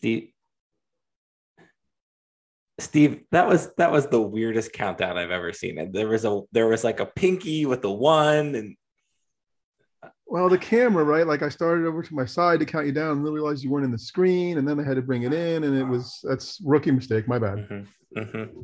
[0.00, 0.30] Steve.
[2.78, 5.76] Steve, that was that was the weirdest countdown I've ever seen.
[5.76, 8.76] And there was a there was like a pinky with a one and
[10.26, 11.26] well, the camera, right?
[11.26, 13.70] Like I started over to my side to count you down and then realized you
[13.70, 16.20] weren't in the screen, and then I had to bring it in, and it was
[16.22, 17.28] that's rookie mistake.
[17.28, 17.58] My bad.
[17.58, 18.60] Mm-hmm, mm-hmm.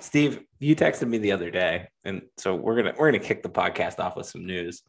[0.00, 3.48] Steve, you texted me the other day, and so we're gonna we're gonna kick the
[3.48, 4.82] podcast off with some news.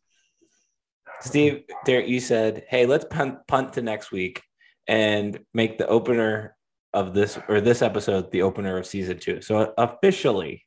[1.22, 4.42] Steve, there you said, "Hey, let's punt punt to next week
[4.88, 6.56] and make the opener
[6.94, 9.42] of this or this episode the opener of season two.
[9.42, 10.66] So officially,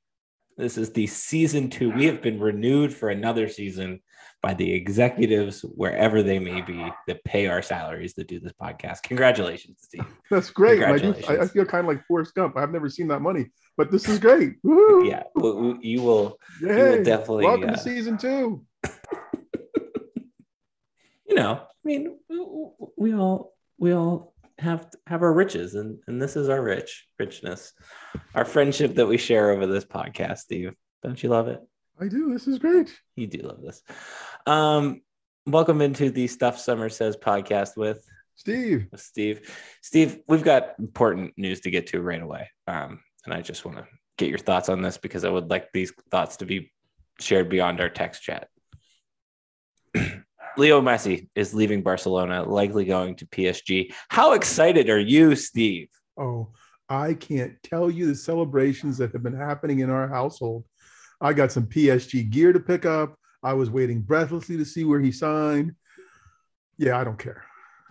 [0.57, 1.91] this is the season two.
[1.91, 4.01] We have been renewed for another season
[4.43, 9.03] by the executives wherever they may be that pay our salaries to do this podcast.
[9.03, 10.05] Congratulations, Steve.
[10.31, 10.83] That's great.
[10.83, 10.95] I,
[11.43, 12.57] I, feel kind of like Forrest Gump.
[12.57, 13.47] I've never seen that money,
[13.77, 14.55] but this is great.
[14.63, 15.07] Woo-hoo.
[15.07, 16.39] Yeah, well, you will.
[16.61, 17.45] you will definitely.
[17.45, 18.65] Welcome uh, to season two.
[21.27, 22.19] you know, I mean,
[22.97, 27.73] we all we all have have our riches, and and this is our rich richness,
[28.35, 30.39] our friendship that we share over this podcast.
[30.39, 31.61] Steve, don't you love it?
[31.99, 32.33] I do.
[32.33, 32.95] This is great.
[33.17, 33.83] You do love this.
[34.47, 35.01] Um,
[35.47, 38.05] welcome into the Stuff Summers Says podcast with
[38.37, 38.87] Steve.
[38.97, 39.51] Steve.
[39.83, 42.49] Steve, we've got important news to get to right away.
[42.67, 43.87] Um, and I just want to
[44.19, 46.71] get your thoughts on this because I would like these thoughts to be
[47.19, 48.49] shared beyond our text chat.
[50.57, 53.93] Leo Messi is leaving Barcelona, likely going to PSG.
[54.09, 55.89] How excited are you, Steve?
[56.17, 56.49] Oh,
[56.89, 60.65] I can't tell you the celebrations that have been happening in our household
[61.21, 63.17] I got some PSG gear to pick up.
[63.43, 65.75] I was waiting breathlessly to see where he signed.
[66.79, 67.45] Yeah, I don't care.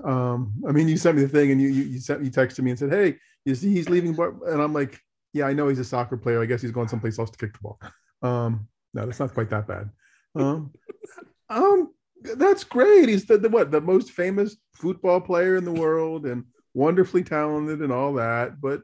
[0.04, 2.60] Um, I mean, you sent me the thing and you you, you sent you texted
[2.62, 5.00] me and said, "Hey, you see he's leaving," and I'm like,
[5.34, 6.42] "Yeah, I know he's a soccer player.
[6.42, 7.80] I guess he's going someplace else to kick the ball."
[8.22, 9.90] Um, no, that's not quite that bad.
[10.36, 10.72] Um,
[11.50, 13.10] um, that's great.
[13.10, 16.44] He's the, the what the most famous football player in the world and
[16.74, 18.62] wonderfully talented and all that.
[18.62, 18.82] But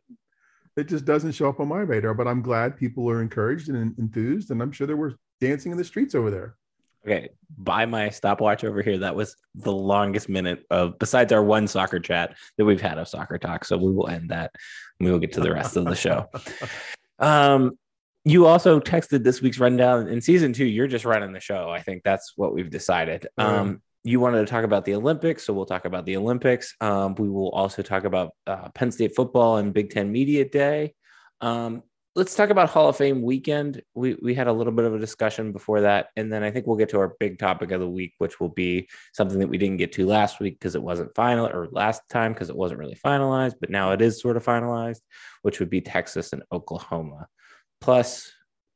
[0.78, 2.13] it just doesn't show up on my radar.
[2.13, 5.78] But I'm glad people are encouraged and enthused, and I'm sure there were dancing in
[5.78, 6.56] the streets over there.
[7.06, 11.68] Okay, by my stopwatch over here, that was the longest minute of besides our one
[11.68, 13.63] soccer chat that we've had of soccer talk.
[13.63, 14.51] So we will end that.
[15.00, 16.29] We will get to the rest of the show.
[17.18, 17.78] Um,
[18.25, 20.66] you also texted this week's rundown in season two.
[20.66, 21.69] You're just running the show.
[21.69, 23.28] I think that's what we've decided.
[23.38, 26.75] Um, you wanted to talk about the Olympics, so we'll talk about the Olympics.
[26.81, 30.96] Um, we will also talk about uh, Penn State football and Big Ten Media Day.
[31.41, 31.84] Um,
[32.16, 33.84] let's talk about Hall of Fame weekend.
[33.94, 36.66] We we had a little bit of a discussion before that, and then I think
[36.66, 39.59] we'll get to our big topic of the week, which will be something that we
[39.59, 42.80] didn't get to last week because it wasn't final, or last time because it wasn't
[42.80, 45.02] really finalized, but now it is sort of finalized,
[45.44, 47.28] which would be Texas and Oklahoma.
[47.85, 48.31] Plus,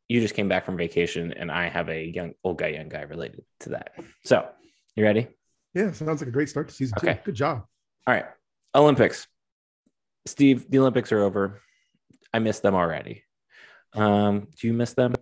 [0.07, 3.01] you just came back from vacation, and I have a young old guy, young guy
[3.01, 3.93] related to that.
[4.23, 4.47] So
[4.95, 5.27] you ready?
[5.73, 7.15] Yeah, sounds like a great start to season okay.
[7.15, 7.19] two.
[7.25, 7.65] Good job.
[8.05, 8.25] All right.
[8.75, 9.25] Olympics.
[10.27, 11.59] Steve, the Olympics are over.
[12.31, 13.23] I miss them already.
[13.95, 15.15] Um, do you miss them?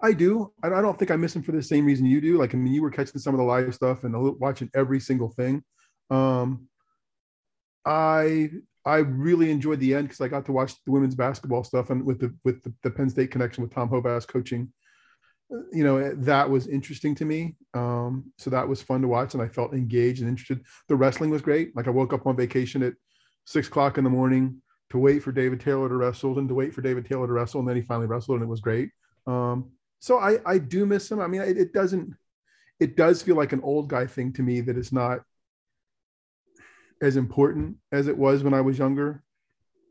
[0.00, 0.52] I do.
[0.62, 2.38] I don't think I miss them for the same reason you do.
[2.38, 5.30] Like, I mean, you were catching some of the live stuff and watching every single
[5.30, 5.64] thing.
[6.08, 6.68] Um,
[7.84, 8.50] I
[8.86, 12.06] I really enjoyed the end because I got to watch the women's basketball stuff and
[12.06, 14.72] with the with the, the Penn State connection with Tom Hovasse coaching.
[15.72, 17.56] You know that was interesting to me.
[17.74, 20.64] Um, so that was fun to watch and i felt engaged and interested.
[20.88, 21.74] The wrestling was great.
[21.76, 22.94] Like i woke up on vacation at
[23.44, 26.72] six o'clock in the morning to wait for david taylor to wrestle and to wait
[26.72, 28.90] for david taylor to wrestle and then he finally wrestled and it was great.
[29.26, 31.20] Um, so i i do miss him.
[31.20, 32.14] I mean it, it doesn't
[32.78, 35.20] it does feel like an old guy thing to me that it's not
[37.02, 39.22] as important as it was when i was younger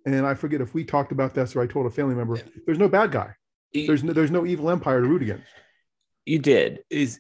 [0.06, 2.80] and i forget if we talked about this or i told a family member there's
[2.80, 3.34] no bad guy
[3.86, 5.48] there's no there's no evil empire to root against.
[6.26, 6.80] You did.
[6.90, 7.20] Is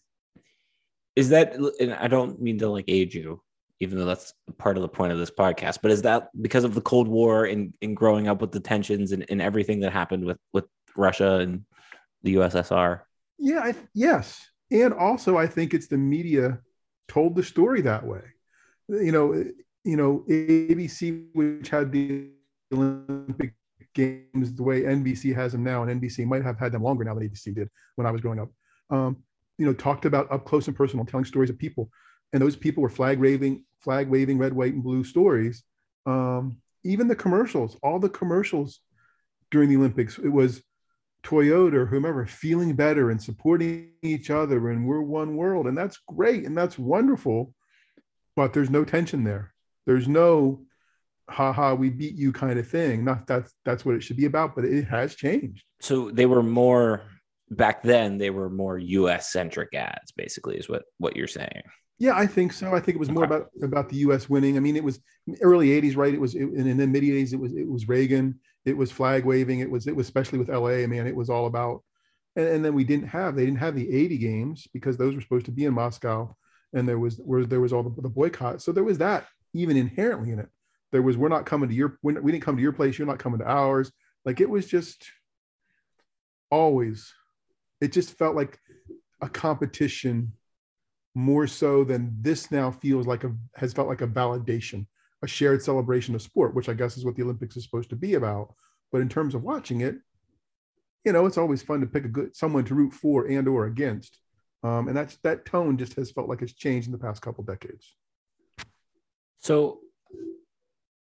[1.15, 3.41] is that and I don't mean to like age you,
[3.79, 6.73] even though that's part of the point of this podcast, but is that because of
[6.73, 10.25] the Cold War and, and growing up with the tensions and, and everything that happened
[10.25, 10.65] with with
[10.95, 11.65] Russia and
[12.23, 13.01] the USSR?
[13.37, 14.49] Yeah, I, yes.
[14.71, 16.59] And also I think it's the media
[17.07, 18.21] told the story that way.
[18.87, 19.45] You know,
[19.85, 22.29] you know, ABC, which had the
[22.73, 23.53] Olympic
[23.93, 27.13] games the way NBC has them now, and NBC might have had them longer now
[27.13, 28.49] than ABC did when I was growing up.
[28.89, 29.17] Um,
[29.57, 31.89] you know, talked about up close and personal, telling stories of people,
[32.33, 35.63] and those people were flag waving, flag waving, red, white, and blue stories.
[36.07, 38.81] Um, even the commercials, all the commercials
[39.51, 40.63] during the Olympics, it was
[41.23, 45.99] Toyota or whomever feeling better and supporting each other, and we're one world, and that's
[46.07, 47.53] great and that's wonderful.
[48.35, 49.54] But there's no tension there.
[49.85, 50.65] There's no
[51.29, 54.25] ha ha we beat you kind of thing not that's that's what it should be
[54.25, 57.01] about but it has changed so they were more
[57.49, 61.63] back then they were more us centric ads basically is what what you're saying
[61.97, 62.75] Yeah, I think so.
[62.75, 64.29] I think it was more about about the U.S.
[64.29, 64.57] winning.
[64.57, 64.99] I mean, it was
[65.39, 66.13] early '80s, right?
[66.13, 68.39] It was, it, and in the mid '80s, it was it was Reagan.
[68.65, 69.61] It was flag waving.
[69.61, 70.83] It was it was especially with L.A.
[70.83, 71.83] I mean, it was all about.
[72.35, 75.21] And, and then we didn't have they didn't have the '80 games because those were
[75.21, 76.35] supposed to be in Moscow,
[76.73, 78.61] and there was where there was all the, the boycott.
[78.61, 80.49] So there was that even inherently in it.
[80.91, 82.97] There was we're not coming to your we didn't come to your place.
[82.97, 83.91] You're not coming to ours.
[84.23, 85.05] Like it was just
[86.49, 87.13] always.
[87.81, 88.59] It just felt like
[89.21, 90.31] a competition
[91.15, 94.85] more so than this now feels like a has felt like a validation,
[95.23, 97.95] a shared celebration of sport, which I guess is what the Olympics is supposed to
[97.95, 98.53] be about.
[98.91, 99.95] But in terms of watching it,
[101.03, 103.65] you know, it's always fun to pick a good someone to root for and or
[103.65, 104.19] against.
[104.63, 107.43] Um, and that's that tone just has felt like it's changed in the past couple
[107.43, 107.95] decades.
[109.45, 109.81] So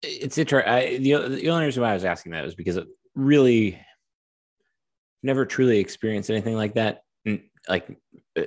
[0.03, 1.01] it's interesting.
[1.01, 2.85] The, the only reason why I was asking that was because it
[3.15, 3.81] really
[5.23, 7.01] never truly experienced anything like that,
[7.67, 7.97] like
[8.37, 8.43] uh,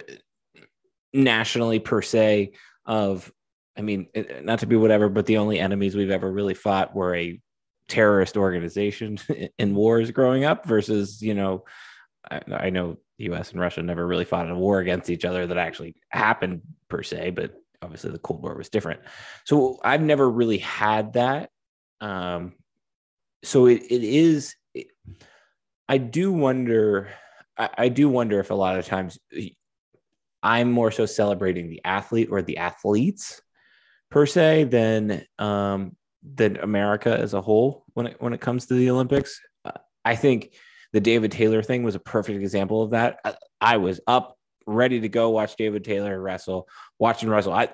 [1.13, 2.53] nationally per se
[2.87, 3.33] of
[3.77, 4.07] i mean
[4.43, 7.41] not to be whatever but the only enemies we've ever really fought were a
[7.89, 9.19] terrorist organization
[9.59, 11.65] in wars growing up versus you know
[12.31, 15.25] I, I, know the us and russia never really fought in a war against each
[15.25, 19.01] other that actually happened per se but obviously the cold war was different
[19.45, 21.51] so i've never really had that
[22.01, 22.53] um
[23.43, 24.89] so it, it is it,
[25.89, 27.09] i do wonder
[27.57, 29.19] I, I do wonder if a lot of times
[30.43, 33.41] I'm more so celebrating the athlete or the athletes
[34.11, 38.75] per se than um, than America as a whole when it when it comes to
[38.75, 39.41] the Olympics.
[40.05, 40.55] I think
[40.93, 43.19] the David Taylor thing was a perfect example of that.
[43.25, 44.37] I, I, was up
[44.67, 46.69] ready to go watch David Taylor wrestle,
[46.99, 47.53] watching wrestle.
[47.53, 47.69] I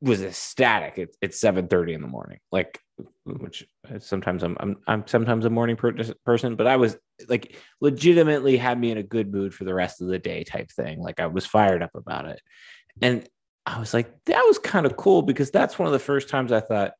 [0.00, 0.94] was ecstatic.
[0.96, 2.80] It's it's seven thirty in the morning, like
[3.24, 6.96] which uh, sometimes I'm I'm I'm sometimes a morning per- person, but I was
[7.28, 10.70] like legitimately had me in a good mood for the rest of the day type
[10.70, 11.00] thing.
[11.00, 12.40] Like I was fired up about it.
[13.02, 13.28] And
[13.66, 16.50] I was like, that was kind of cool because that's one of the first times
[16.50, 16.92] I thought,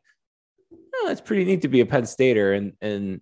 [0.72, 3.20] oh, it's pretty neat to be a Penn Stater and and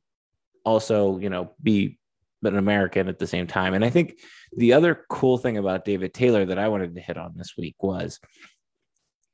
[0.65, 1.99] also, you know, be
[2.43, 3.75] an American at the same time.
[3.75, 4.19] And I think
[4.57, 7.77] the other cool thing about David Taylor that I wanted to hit on this week
[7.81, 8.21] was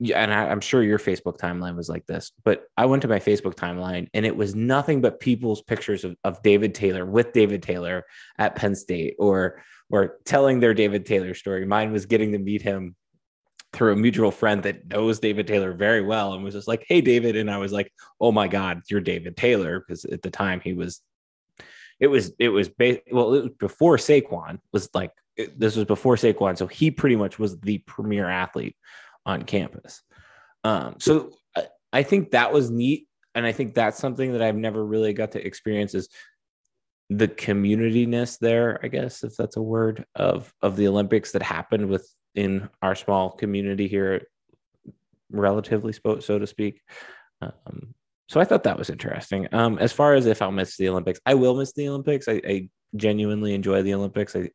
[0.01, 3.21] and I, am sure your Facebook timeline was like this, but I went to my
[3.21, 7.62] Facebook timeline and it was nothing but people's pictures of, of David Taylor with David
[7.62, 8.05] Taylor
[8.39, 11.65] at Penn State or or telling their David Taylor story.
[11.65, 12.97] Mine was getting to meet him
[13.73, 17.01] through a mutual friend that knows David Taylor very well and was just like, "Hey,
[17.01, 20.61] David," and I was like, "Oh my God, you're David Taylor," because at the time
[20.61, 21.03] he was,
[22.00, 25.85] it was it was ba- well, it was before Saquon was like it, this was
[25.85, 28.76] before Saquon, so he pretty much was the premier athlete
[29.26, 30.02] on campus.
[30.62, 33.08] Um, so I, I think that was neat.
[33.35, 36.08] And I think that's something that I've never really got to experience is
[37.11, 41.88] the communityness there, I guess, if that's a word of, of the Olympics that happened
[41.88, 44.29] within our small community here,
[45.31, 46.81] relatively so to speak.
[47.43, 47.94] Um,
[48.29, 49.49] so I thought that was interesting.
[49.53, 52.29] Um, as far as if I'll miss the Olympics, I will miss the Olympics.
[52.29, 54.35] I, I genuinely enjoy the Olympics.
[54.35, 54.50] I,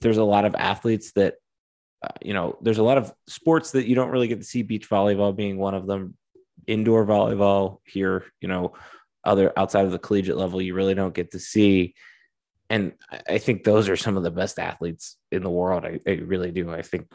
[0.00, 1.34] there's a lot of athletes that
[2.02, 4.62] uh, you know, there's a lot of sports that you don't really get to see,
[4.62, 6.16] beach volleyball being one of them,
[6.66, 8.74] indoor volleyball here, you know,
[9.24, 11.94] other outside of the collegiate level, you really don't get to see.
[12.68, 12.92] And
[13.28, 15.84] I think those are some of the best athletes in the world.
[15.84, 16.72] I, I really do.
[16.72, 17.06] I think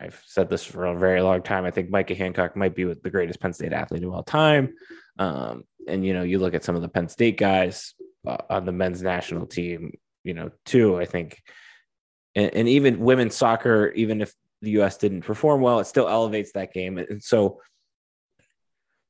[0.00, 1.64] I've said this for a very long time.
[1.64, 4.74] I think Micha Hancock might be the greatest Penn State athlete of all time.
[5.18, 7.94] Um, and you know, you look at some of the Penn State guys
[8.26, 9.92] uh, on the men's national team,
[10.24, 10.98] you know, too.
[10.98, 11.42] I think
[12.34, 14.96] and, and even women's soccer, even if the U.S.
[14.96, 16.98] didn't perform well, it still elevates that game.
[16.98, 17.60] And so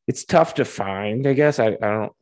[0.07, 1.59] it's tough to find, I guess.
[1.59, 2.13] I, I don't.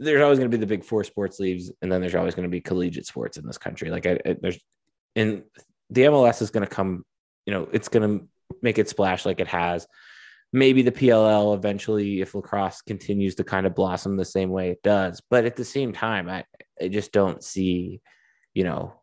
[0.00, 2.48] There's always going to be the big four sports leagues, and then there's always going
[2.48, 3.90] to be collegiate sports in this country.
[3.90, 4.58] Like I, I there's,
[5.16, 5.42] and
[5.90, 7.04] the MLS is going to come.
[7.48, 8.28] You know, it's going to
[8.60, 9.86] make it splash like it has.
[10.52, 14.82] Maybe the PLL eventually, if lacrosse continues to kind of blossom the same way it
[14.82, 15.22] does.
[15.30, 16.44] But at the same time, I,
[16.78, 18.02] I just don't see,
[18.52, 19.00] you know,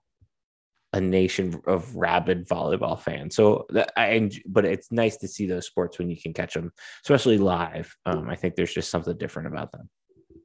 [0.94, 3.36] a nation of rabid volleyball fans.
[3.36, 6.72] So that I, but it's nice to see those sports when you can catch them,
[7.04, 7.96] especially live.
[8.06, 9.90] Um, I think there's just something different about them.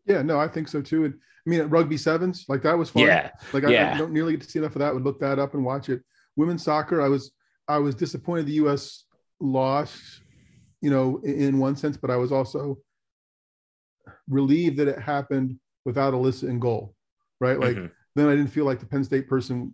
[0.06, 1.04] Yeah, no, I think so too.
[1.04, 3.02] And I mean, rugby sevens, like that was fun.
[3.02, 4.94] Yeah, like I, I, don't nearly get to see enough of that.
[4.94, 6.00] Would look that up and watch it.
[6.36, 7.30] Women's soccer, I was
[7.70, 9.04] I was disappointed the U.S.
[9.40, 10.00] lost,
[10.80, 12.78] you know, in, one sense, but I was also
[14.28, 16.94] relieved that it happened without Alyssa in goal.
[17.40, 17.76] Right, like.
[17.76, 17.86] Mm-hmm.
[18.16, 19.72] Then I didn't feel like the Penn State person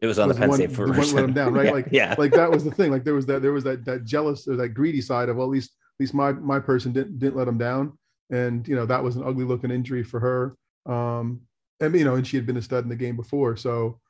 [0.00, 1.14] it was on was the Penn one, State version.
[1.14, 1.64] let him down, right?
[1.66, 2.90] yeah, like, yeah, like that was the thing.
[2.90, 5.46] Like there was that, there was that, that jealous or that greedy side of, well,
[5.46, 7.98] at least, at least my, my person didn't, didn't let him down.
[8.30, 10.56] And, you know, that was an ugly looking injury for her.
[10.86, 11.42] Um,
[11.80, 13.56] and, you know, and she had been a stud in the game before.
[13.56, 14.00] So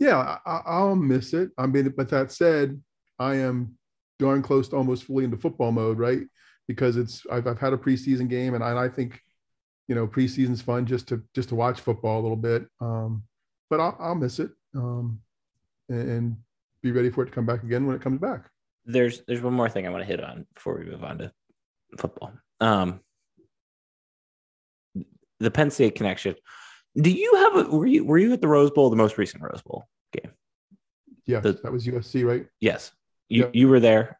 [0.00, 1.50] yeah, I, will miss it.
[1.58, 2.80] I mean, but that said,
[3.18, 3.76] I am
[4.18, 6.22] darn close to almost fully into football mode, right?
[6.66, 9.20] Because it's I've, I've had a preseason game, and I, I think
[9.88, 12.66] you know preseason's fun just to just to watch football a little bit.
[12.80, 13.24] Um,
[13.68, 15.20] but I'll, I'll miss it um,
[15.90, 16.36] and, and
[16.82, 18.48] be ready for it to come back again when it comes back.
[18.86, 21.32] There's there's one more thing I want to hit on before we move on to
[21.98, 22.32] football.
[22.58, 23.00] Um,
[25.40, 26.36] the Penn State connection.
[26.96, 29.42] Do you have a were you were you at the Rose Bowl, the most recent
[29.42, 30.32] Rose Bowl game?
[31.26, 32.46] Yeah, The- that was USC, right?
[32.60, 32.92] Yes.
[33.28, 33.50] You Yep.
[33.54, 34.18] you were there.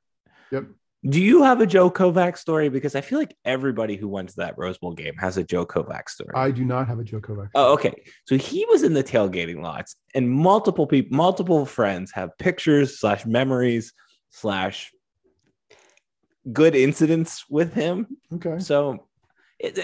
[0.52, 0.66] Yep.
[1.08, 2.68] Do you have a Joe Kovac story?
[2.68, 5.64] Because I feel like everybody who went to that Rose Bowl game has a Joe
[5.64, 6.30] Kovac story.
[6.34, 7.48] I do not have a Joe Kovac.
[7.54, 7.94] Oh, okay.
[8.26, 13.24] So he was in the tailgating lots, and multiple people, multiple friends have pictures slash
[13.24, 13.94] memories
[14.28, 14.92] slash
[16.52, 18.06] good incidents with him.
[18.34, 18.58] Okay.
[18.58, 19.08] So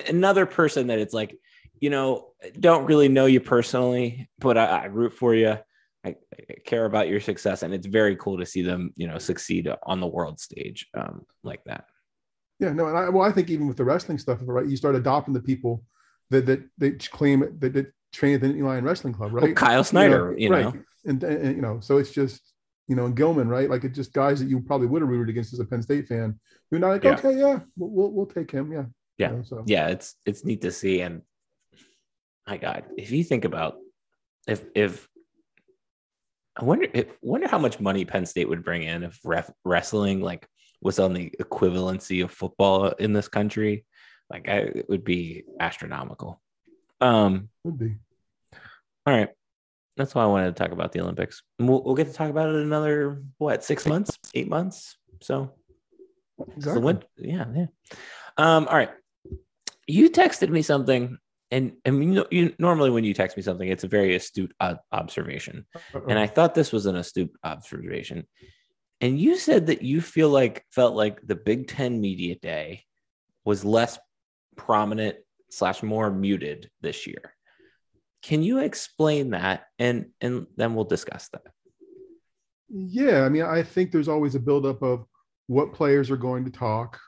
[0.08, 1.34] another person that it's like,
[1.78, 2.28] you know,
[2.58, 5.58] don't really know you personally, but I, I root for you.
[6.04, 9.18] I, I care about your success, and it's very cool to see them, you know,
[9.18, 11.86] succeed on the world stage um, like that.
[12.60, 14.66] Yeah, no, and I, well, I think even with the wrestling stuff, right?
[14.66, 15.82] You start adopting the people
[16.30, 19.44] that that they claim that, that train at the Nittany Lion Wrestling Club, right?
[19.44, 20.74] Well, Kyle Snyder, you know, right.
[21.04, 22.52] And, and, and, you know, so it's just
[22.88, 23.68] you know, and Gilman, right?
[23.68, 26.06] Like it's just guys that you probably would have rooted against as a Penn State
[26.06, 26.38] fan.
[26.70, 27.14] You're not like, Yeah.
[27.14, 28.84] okay, yeah, we'll, we'll we'll take him, yeah,
[29.18, 29.30] Yeah.
[29.30, 31.00] You know, so yeah, it's it's neat to see.
[31.00, 31.22] And
[32.46, 33.76] my God, if you think about
[34.46, 35.08] if if
[36.56, 40.20] I wonder if wonder how much money Penn State would bring in if ref, wrestling
[40.20, 40.46] like
[40.80, 43.84] was on the equivalency of football in this country.
[44.30, 46.40] Like I, it would be astronomical.
[47.00, 47.96] Um, would be.
[49.06, 49.28] all right.
[49.96, 51.42] That's why I wanted to talk about the Olympics.
[51.58, 54.96] We'll, we'll get to talk about it in another what six months, eight months.
[55.22, 55.54] So
[56.38, 56.82] so Exactly.
[56.82, 57.66] when, yeah, yeah.
[58.36, 58.90] Um, all right.
[59.86, 61.18] You texted me something,
[61.56, 64.52] and and you know, you normally when you text me something, it's a very astute
[64.60, 65.64] uh, observation,
[66.06, 68.26] and I thought this was an astute observation.
[69.00, 72.84] And you said that you feel like felt like the Big Ten media day
[73.46, 73.98] was less
[74.56, 75.16] prominent
[75.50, 77.34] slash more muted this year.
[78.22, 81.46] Can you explain that, and and then we'll discuss that.
[82.68, 85.06] Yeah, I mean, I think there's always a buildup of
[85.46, 87.00] what players are going to talk,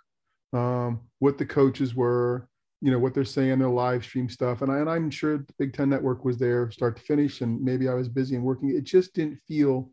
[0.55, 2.48] um, what the coaches were,
[2.81, 4.63] you know, what they're saying, their live stream stuff.
[4.63, 7.63] And, I, and I'm sure the Big Ten Network was there start to finish, and
[7.63, 8.71] maybe I was busy and working.
[8.71, 9.91] It just didn't feel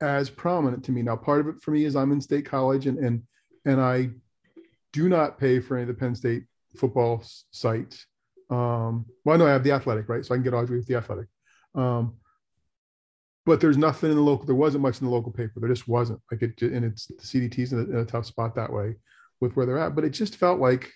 [0.00, 1.02] as prominent to me.
[1.02, 3.22] Now, part of it for me is I'm in state college, and and
[3.64, 4.10] and I
[4.92, 6.44] do not pay for any of the Penn State
[6.76, 8.06] football sites.
[8.48, 10.24] Um, well, no, I have the athletic, right?
[10.24, 11.26] So I can get Audrey with the athletic.
[11.74, 12.14] Um,
[13.44, 14.46] but there's nothing in the local.
[14.46, 15.54] There wasn't much in the local paper.
[15.56, 16.20] There just wasn't.
[16.30, 18.94] Like it, and it's the CDT's in a, in a tough spot that way
[19.40, 19.94] with where they're at.
[19.94, 20.92] But it just felt like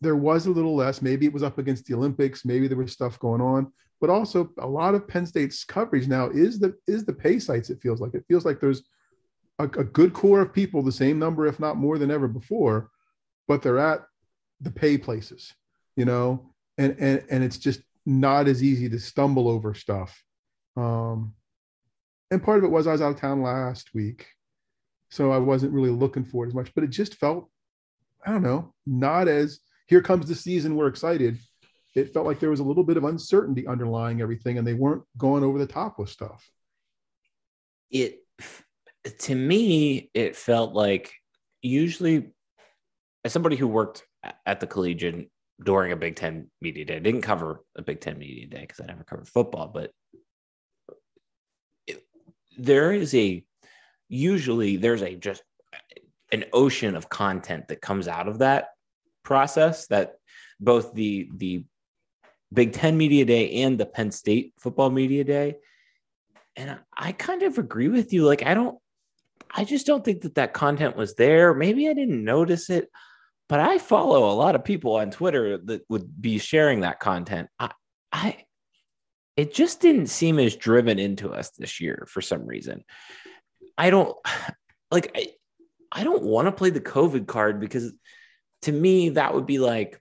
[0.00, 1.02] there was a little less.
[1.02, 2.44] Maybe it was up against the Olympics.
[2.44, 3.72] Maybe there was stuff going on.
[4.00, 7.70] But also, a lot of Penn State's coverage now is the is the pay sites.
[7.70, 8.82] It feels like it feels like there's
[9.58, 12.90] a, a good core of people, the same number, if not more than ever before,
[13.48, 14.02] but they're at
[14.60, 15.54] the pay places,
[15.96, 20.22] you know, and and and it's just not as easy to stumble over stuff.
[20.76, 21.34] Um,
[22.30, 24.26] and part of it was I was out of town last week,
[25.10, 26.74] so I wasn't really looking for it as much.
[26.74, 27.48] But it just felt,
[28.26, 30.76] I don't know, not as here comes the season.
[30.76, 31.38] We're excited.
[31.94, 35.02] It felt like there was a little bit of uncertainty underlying everything, and they weren't
[35.16, 36.48] going over the top with stuff.
[37.90, 38.20] it
[39.20, 41.14] to me it felt like
[41.62, 42.32] usually
[43.24, 44.04] as somebody who worked
[44.44, 45.30] at the Collegian
[45.62, 48.80] during a big 10 media day I didn't cover a big 10 media day because
[48.80, 49.92] i never covered football but
[51.86, 52.04] it,
[52.58, 53.44] there is a
[54.08, 55.42] usually there's a just
[56.32, 58.70] an ocean of content that comes out of that
[59.26, 60.14] process that
[60.58, 61.64] both the the
[62.52, 65.56] big 10 media day and the penn state football media day
[66.56, 68.24] and I- I kind of agree with you.
[68.24, 68.78] Like, I don't,
[69.50, 71.54] I just don't think that that content was there.
[71.54, 72.90] Maybe I didn't notice it,
[73.48, 77.48] but I follow a lot of people on Twitter that would be sharing that content.
[77.58, 77.70] I,
[78.10, 78.44] I,
[79.36, 82.84] it just didn't seem as driven into us this year for some reason.
[83.76, 84.16] I don't
[84.90, 85.32] like, I,
[85.92, 87.92] I don't want to play the COVID card because
[88.62, 90.00] to me, that would be like,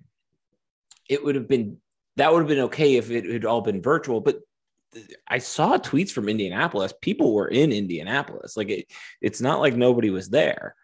[1.10, 1.78] it would have been,
[2.16, 4.40] that would have been okay if it had all been virtual, but
[5.28, 6.94] I saw tweets from Indianapolis.
[7.02, 8.56] People were in Indianapolis.
[8.56, 10.76] Like it, it's not like nobody was there.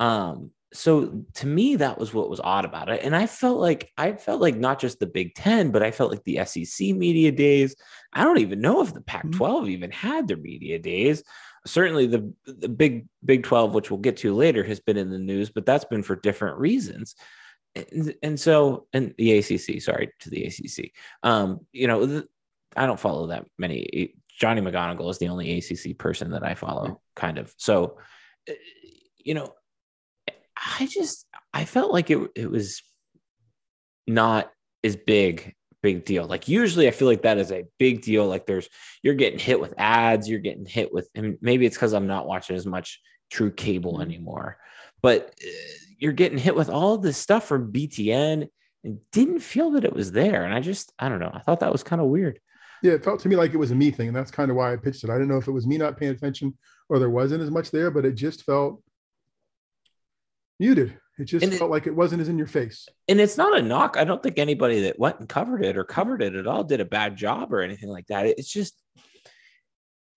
[0.00, 3.00] Um, so to me, that was what was odd about it.
[3.02, 6.10] And I felt like I felt like not just the Big Ten, but I felt
[6.10, 7.74] like the SEC media days.
[8.12, 11.22] I don't even know if the Pac-12 even had their media days.
[11.68, 15.18] Certainly, the the Big Big 12, which we'll get to later, has been in the
[15.18, 17.14] news, but that's been for different reasons.
[17.74, 20.92] And, and so, and the ACC, sorry to the ACC.
[21.22, 22.28] Um, you know, the,
[22.76, 27.00] I don't follow that many Johnny McGonigal is the only ACC person that I follow,
[27.16, 27.52] kind of.
[27.56, 27.98] So,
[28.48, 28.54] uh,
[29.18, 29.52] you know,
[30.56, 32.82] I just I felt like it it was
[34.06, 34.50] not
[34.82, 36.26] as big big deal.
[36.26, 38.26] Like usually I feel like that is a big deal.
[38.26, 38.68] Like there's
[39.02, 42.26] you're getting hit with ads, you're getting hit with and maybe it's because I'm not
[42.26, 44.02] watching as much true cable mm-hmm.
[44.02, 44.58] anymore.
[45.02, 45.50] But uh,
[45.98, 48.48] you're getting hit with all this stuff from BTN
[48.84, 50.44] and didn't feel that it was there.
[50.44, 51.32] And I just I don't know.
[51.32, 52.40] I thought that was kind of weird.
[52.82, 54.56] Yeah, it felt to me like it was a me thing, and that's kind of
[54.56, 55.10] why I pitched it.
[55.10, 56.56] I didn't know if it was me not paying attention
[56.88, 58.80] or there wasn't as much there, but it just felt
[60.60, 60.96] muted.
[61.18, 62.88] It just and felt it, like it wasn't as in your face.
[63.08, 63.96] And it's not a knock.
[63.96, 66.80] I don't think anybody that went and covered it or covered it at all did
[66.80, 68.26] a bad job or anything like that.
[68.26, 68.74] It's just,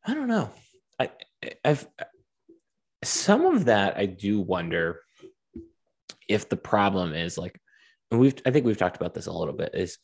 [0.05, 0.51] I don't know.
[0.99, 1.09] I,
[1.65, 1.87] I've
[3.03, 3.97] some of that.
[3.97, 5.01] I do wonder
[6.27, 7.59] if the problem is like,
[8.11, 8.35] and we've.
[8.45, 9.71] I think we've talked about this a little bit.
[9.73, 9.97] Is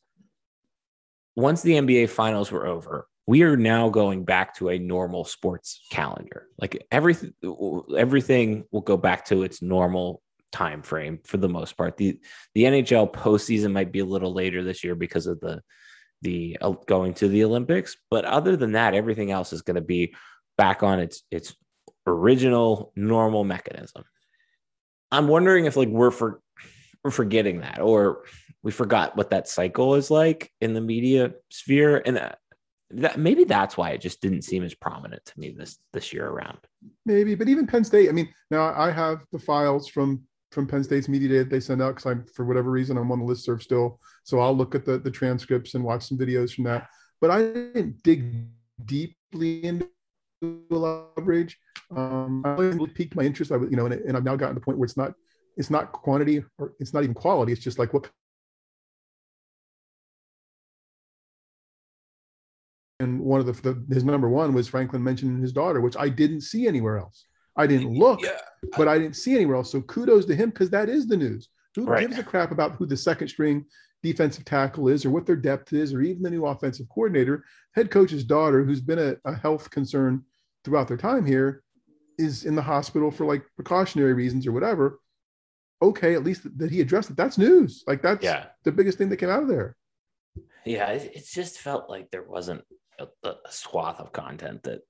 [1.36, 5.82] once the NBA finals were over, we are now going back to a normal sports
[5.92, 6.48] calendar.
[6.60, 7.34] Like everything,
[7.96, 11.98] everything will go back to its normal time frame for the most part.
[11.98, 12.20] The
[12.56, 15.62] the NHL postseason might be a little later this year because of the
[16.22, 19.82] the uh, going to the Olympics, but other than that, everything else is going to
[19.82, 20.16] be
[20.58, 21.56] back on its its
[22.06, 24.04] original normal mechanism.
[25.12, 26.42] I'm wondering if like we're for
[27.04, 28.24] we're forgetting that or
[28.64, 32.32] we forgot what that cycle is like in the media sphere and uh,
[32.92, 36.28] that maybe that's why it just didn't seem as prominent to me this this year
[36.28, 36.58] around.
[37.06, 38.10] Maybe, but even Penn State.
[38.10, 40.24] I mean, now I have the files from
[40.58, 43.12] from Penn State's media day that they send out because I'm for whatever reason I'm
[43.12, 44.00] on the list serve still.
[44.24, 46.90] So I'll look at the the transcripts and watch some videos from that.
[47.22, 48.48] But I didn't dig
[48.84, 49.88] deeply into
[51.18, 51.60] Bridge.
[51.96, 53.52] Um, I piqued my interest.
[53.52, 55.14] I was, you know, and, and I've now gotten to the point where it's not
[55.58, 57.52] it's not quantity or it's not even quality.
[57.52, 58.10] It's just like what
[63.00, 66.10] and one of the, the, his number one was Franklin mentioning his daughter, which I
[66.10, 67.26] didn't see anywhere else.
[67.58, 68.40] I didn't look, yeah.
[68.78, 69.72] but I didn't see anywhere else.
[69.72, 71.50] So kudos to him because that is the news.
[71.76, 72.02] Who right.
[72.02, 73.66] gives a crap about who the second string
[74.04, 77.44] defensive tackle is or what their depth is or even the new offensive coordinator?
[77.74, 80.24] Head coach's daughter, who's been a, a health concern
[80.64, 81.64] throughout their time here,
[82.18, 85.00] is in the hospital for like precautionary reasons or whatever.
[85.82, 87.18] Okay, at least that he addressed it.
[87.18, 87.84] That's news.
[87.86, 88.48] Like that's yeah.
[88.64, 89.76] the biggest thing that came out of there.
[90.66, 92.64] Yeah, it, it just felt like there wasn't
[93.00, 94.82] a, a swath of content that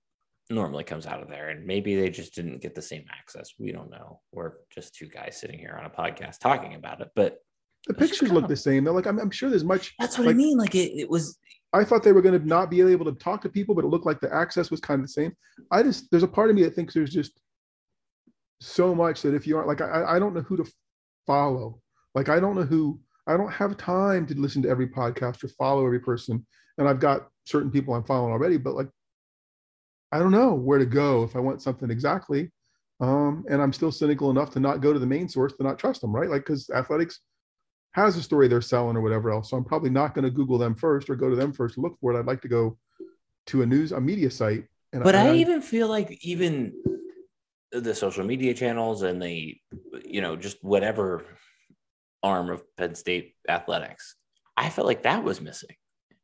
[0.50, 1.50] normally comes out of there.
[1.50, 3.54] And maybe they just didn't get the same access.
[3.60, 4.22] We don't know.
[4.32, 7.10] We're just two guys sitting here on a podcast talking about it.
[7.16, 7.40] But
[7.88, 8.84] the pictures look of, the same.
[8.84, 9.94] They're like, I'm, I'm, sure there's much.
[10.00, 10.58] That's what like, I mean.
[10.58, 11.38] Like it, it was.
[11.74, 13.90] I thought they were going to not be able to talk to people, but it
[13.90, 15.34] looked like the access was kind of the same.
[15.70, 17.40] I just, there's a part of me that thinks there's just
[18.62, 20.72] so much that if you aren't like, I, I don't know who to
[21.28, 21.82] follow.
[22.16, 25.50] Like, I don't know who, I don't have time to listen to every podcast or
[25.50, 26.46] follow every person.
[26.78, 28.88] And I've got certain people I'm following already, but like
[30.12, 32.52] I don't know where to go if I want something exactly.
[33.00, 35.78] Um, and I'm still cynical enough to not go to the main source to not
[35.78, 36.30] trust them, right?
[36.30, 37.20] Like, because athletics
[37.94, 39.50] has a story they're selling or whatever else.
[39.50, 41.82] So I'm probably not going to Google them first or go to them first to
[41.82, 42.20] look for it.
[42.20, 42.78] I'd like to go
[43.48, 44.66] to a news, a media site.
[44.94, 46.74] And but I, I even feel like even
[47.72, 49.56] the social media channels and the,
[50.06, 51.26] you know, just whatever
[52.24, 54.16] arm of Penn State athletics,
[54.56, 55.76] I felt like that was missing.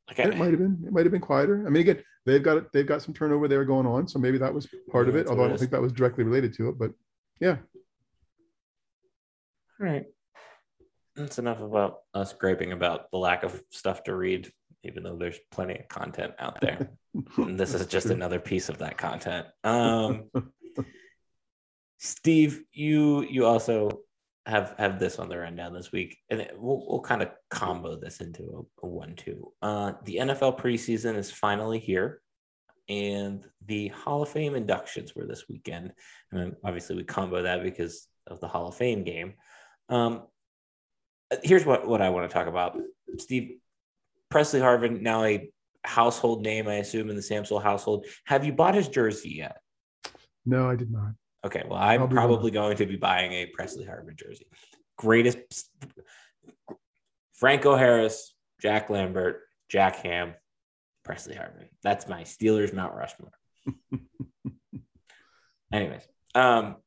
[0.07, 1.65] Like it might have been, it might have been quieter.
[1.65, 4.53] I mean, again, they've got they've got some turnover there going on, so maybe that
[4.53, 5.27] was part yeah, of it.
[5.27, 6.91] Although I don't think that was directly related to it, but
[7.39, 7.57] yeah.
[9.79, 10.05] All right,
[11.15, 14.51] that's enough about us griping about the lack of stuff to read,
[14.83, 16.89] even though there's plenty of content out there.
[17.37, 19.47] and this is just another piece of that content.
[19.63, 20.29] Um,
[21.99, 24.01] Steve, you you also
[24.45, 28.19] have have this on the rundown this week, and we'll we'll kind of combo this
[28.19, 29.51] into a, a one-two.
[29.61, 32.21] Uh, the NFL preseason is finally here,
[32.89, 35.93] and the Hall of Fame inductions were this weekend,
[36.31, 39.33] and obviously we combo that because of the Hall of Fame game.
[39.89, 40.23] Um,
[41.41, 42.77] here's what what I want to talk about,
[43.17, 43.57] Steve
[44.29, 45.49] Pressley Harvin, now a
[45.85, 48.05] household name, I assume, in the Sampsell household.
[48.25, 49.57] Have you bought his jersey yet?
[50.45, 51.13] No, I did not.
[51.45, 54.47] Okay, well, I'm probably going to be buying a Pressley Harvin jersey.
[54.97, 55.69] Greatest
[57.33, 60.35] Franco Harris, Jack Lambert, Jack Ham,
[61.03, 61.67] Pressley Harvin.
[61.83, 63.33] That's my Steelers Mount Rushmore.
[65.73, 66.77] Anyways, um,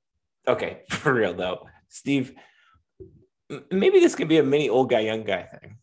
[0.48, 2.32] okay, for real though, Steve,
[3.70, 5.76] maybe this could be a mini old guy, young guy thing.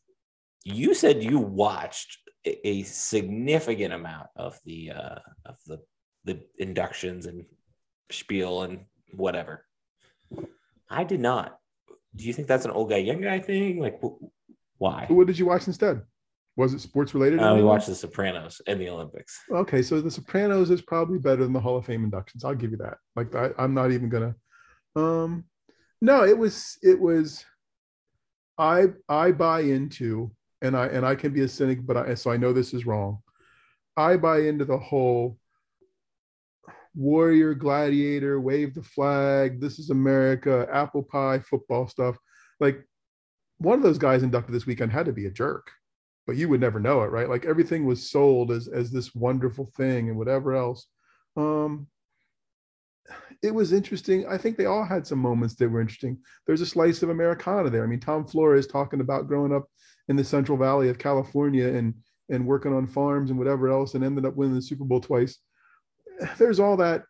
[0.63, 5.79] You said you watched a, a significant amount of the uh, of the
[6.25, 7.45] the inductions and
[8.11, 8.85] spiel and
[9.15, 9.65] whatever.
[10.89, 11.57] I did not.
[12.15, 13.79] Do you think that's an old guy, young guy thing?
[13.79, 14.21] Like, wh-
[14.77, 15.05] why?
[15.09, 16.01] What did you watch instead?
[16.55, 17.39] Was it sports related?
[17.39, 19.39] Uh, we watched The Sopranos and the Olympics.
[19.51, 22.43] Okay, so The Sopranos is probably better than the Hall of Fame inductions.
[22.43, 22.97] I'll give you that.
[23.15, 24.35] Like I, I'm not even gonna.
[24.95, 25.45] Um,
[26.01, 27.43] no, it was it was.
[28.59, 32.29] I I buy into and I and I can be a cynic, but I so
[32.29, 33.17] I know this is wrong.
[33.97, 35.39] I buy into the whole
[36.95, 42.17] warrior, gladiator, wave the flag, this is America, apple pie, football stuff.
[42.60, 42.86] Like
[43.58, 45.71] one of those guys inducted this weekend had to be a jerk
[46.25, 47.29] but you would never know it, right?
[47.29, 50.88] Like everything was sold as as this wonderful thing and whatever else.
[51.36, 51.88] Um,
[53.41, 54.25] it was interesting.
[54.27, 56.17] I think they all had some moments that were interesting.
[56.47, 57.84] There's a slice of Americana there.
[57.84, 59.65] I mean, Tom Flores talking about growing up
[60.08, 61.93] in the Central Valley of California and
[62.29, 65.38] and working on farms and whatever else, and ended up winning the Super Bowl twice.
[66.38, 67.04] There's all that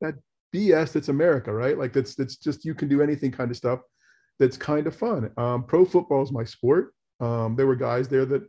[0.00, 0.14] that
[0.54, 1.78] BS that's America, right?
[1.78, 3.80] Like that's that's just you can do anything kind of stuff.
[4.38, 5.30] That's kind of fun.
[5.36, 6.94] Um, pro football is my sport.
[7.20, 8.42] Um, there were guys there that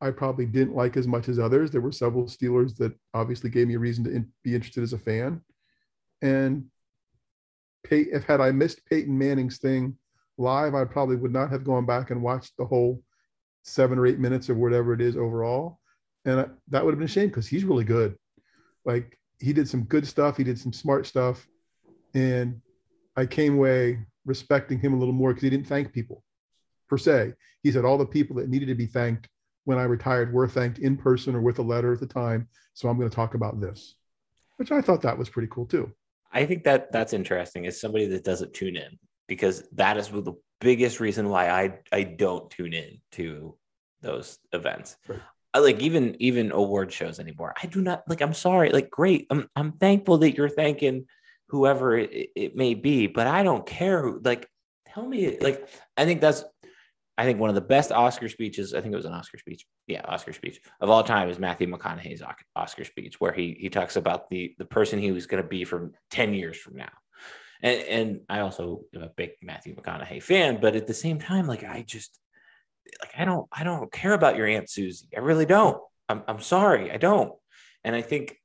[0.00, 1.70] I probably didn't like as much as others.
[1.70, 4.92] There were several Steelers that obviously gave me a reason to in, be interested as
[4.92, 5.40] a fan.
[6.22, 6.66] And
[7.84, 9.96] Pey- if had I missed Peyton Manning's thing
[10.38, 13.02] live, I probably would not have gone back and watched the whole
[13.64, 15.80] seven or eight minutes or whatever it is overall.
[16.24, 18.16] And I, that would have been a shame because he's really good.
[18.86, 20.38] Like he did some good stuff.
[20.38, 21.46] He did some smart stuff.
[22.14, 22.62] And
[23.16, 26.22] I came away respecting him a little more because he didn't thank people
[26.88, 27.34] per se.
[27.62, 29.28] He said all the people that needed to be thanked
[29.64, 32.48] when I retired were thanked in person or with a letter at the time.
[32.74, 33.96] So I'm going to talk about this,
[34.56, 35.92] which I thought that was pretty cool too.
[36.32, 40.34] I think that that's interesting as somebody that doesn't tune in because that is the
[40.60, 43.56] biggest reason why I I don't tune in to
[44.00, 44.96] those events.
[45.08, 45.20] Right.
[45.58, 47.54] Like even even award shows anymore.
[47.62, 48.20] I do not like.
[48.20, 48.70] I'm sorry.
[48.70, 49.26] Like, great.
[49.30, 51.06] I'm I'm thankful that you're thanking
[51.48, 54.02] whoever it, it may be, but I don't care.
[54.02, 54.20] who.
[54.22, 54.48] Like,
[54.92, 55.38] tell me.
[55.40, 56.44] Like, I think that's
[57.18, 59.64] I think one of the best Oscar speeches, I think it was an Oscar speech.
[59.86, 62.22] Yeah, Oscar speech of all time is Matthew McConaughey's
[62.54, 65.64] Oscar speech, where he he talks about the the person he was going to be
[65.64, 66.90] from 10 years from now.
[67.62, 71.46] And, and I also am a big Matthew McConaughey fan, but at the same time,
[71.46, 72.18] like I just
[73.00, 75.08] like I don't I don't care about your Aunt Susie.
[75.16, 75.80] I really don't.
[76.08, 77.32] I'm I'm sorry, I don't.
[77.84, 78.36] And I think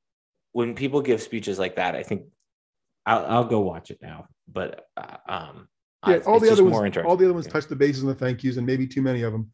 [0.51, 2.23] when people give speeches like that, I think
[3.05, 4.27] I'll, I'll go watch it now.
[4.51, 5.67] But uh, um,
[6.07, 8.43] yeah, all the other ones, all the other ones touch the bases on the thank
[8.43, 9.51] yous, and maybe too many of them.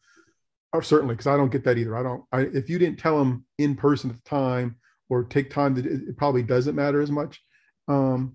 [0.74, 1.96] Are certainly because I don't get that either.
[1.96, 2.24] I don't.
[2.32, 4.76] I, if you didn't tell them in person at the time
[5.10, 7.42] or take time, to, it probably doesn't matter as much.
[7.88, 8.34] Um,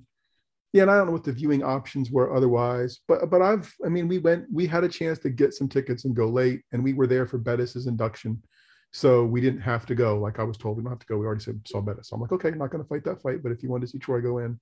[0.73, 3.73] yeah, and I don't know what the viewing options were otherwise, but but I've.
[3.85, 4.47] I mean, we went.
[4.53, 7.27] We had a chance to get some tickets and go late, and we were there
[7.27, 8.43] for Bettis's induction,
[8.91, 10.19] so we didn't have to go.
[10.19, 11.19] Like I was told, we don't have to go.
[11.19, 12.09] We already said, saw Bettis.
[12.09, 13.83] So I'm like, okay, I'm not going to fight that fight, but if you want
[13.83, 14.59] to see Troy go in,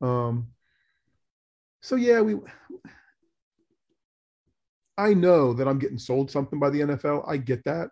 [0.00, 0.48] um,
[1.80, 2.36] so yeah, we
[4.98, 7.24] I know that I'm getting sold something by the NFL.
[7.26, 7.90] I get that.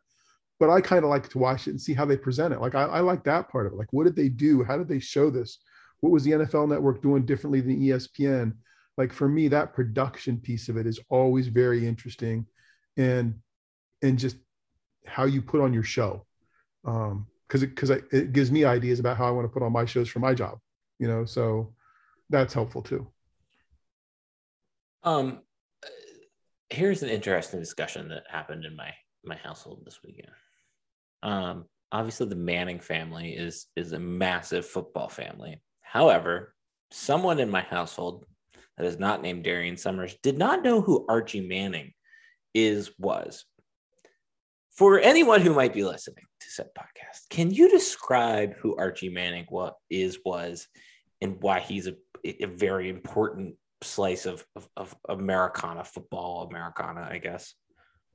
[0.59, 2.61] But I kind of like to watch it and see how they present it.
[2.61, 3.77] Like I, I like that part of it.
[3.77, 4.63] Like, what did they do?
[4.63, 5.59] How did they show this?
[6.01, 8.55] What was the NFL network doing differently than ESPN?
[8.97, 12.47] Like for me, that production piece of it is always very interesting
[12.97, 13.35] and
[14.03, 14.37] and just
[15.07, 16.27] how you put on your show.
[16.85, 19.73] Um, because it because it gives me ideas about how I want to put on
[19.73, 20.59] my shows for my job,
[21.01, 21.25] you know.
[21.25, 21.75] So
[22.29, 23.09] that's helpful too.
[25.03, 25.41] Um,
[26.69, 28.93] here's an interesting discussion that happened in my
[29.25, 30.31] my household this weekend.
[31.25, 35.61] Um, obviously, the Manning family is is a massive football family.
[35.91, 36.55] However,
[36.93, 38.25] someone in my household
[38.77, 41.95] that is not named Darian Summers did not know who Archie Manning
[42.55, 43.45] is was.
[44.71, 49.47] For anyone who might be listening to said podcast, can you describe who Archie Manning
[49.49, 50.69] what is was
[51.21, 57.19] and why he's a, a very important slice of, of, of Americana football, Americana, I
[57.19, 57.53] guess.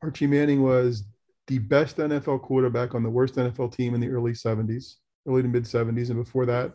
[0.01, 1.03] Archie Manning was
[1.47, 4.95] the best NFL quarterback on the worst NFL team in the early 70s,
[5.27, 6.09] early to mid 70s.
[6.09, 6.71] And before that,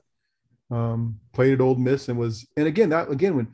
[0.70, 3.48] um, played at Ole Miss and was, and again, that again, when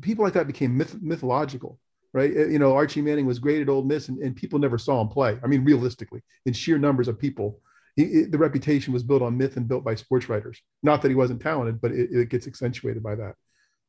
[0.00, 1.78] people like that became myth, mythological,
[2.12, 2.32] right?
[2.32, 5.08] You know, Archie Manning was great at Ole Miss and, and people never saw him
[5.08, 5.38] play.
[5.42, 7.60] I mean, realistically, in sheer numbers of people,
[7.94, 10.60] he, it, the reputation was built on myth and built by sports writers.
[10.82, 13.34] Not that he wasn't talented, but it, it gets accentuated by that.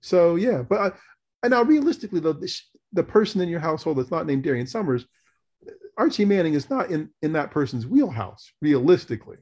[0.01, 0.91] So yeah, but I,
[1.43, 2.62] and now realistically, though, the,
[2.93, 5.06] the person in your household that's not named Darian Summers,
[5.97, 8.51] Archie Manning is not in in that person's wheelhouse.
[8.62, 9.38] Realistically,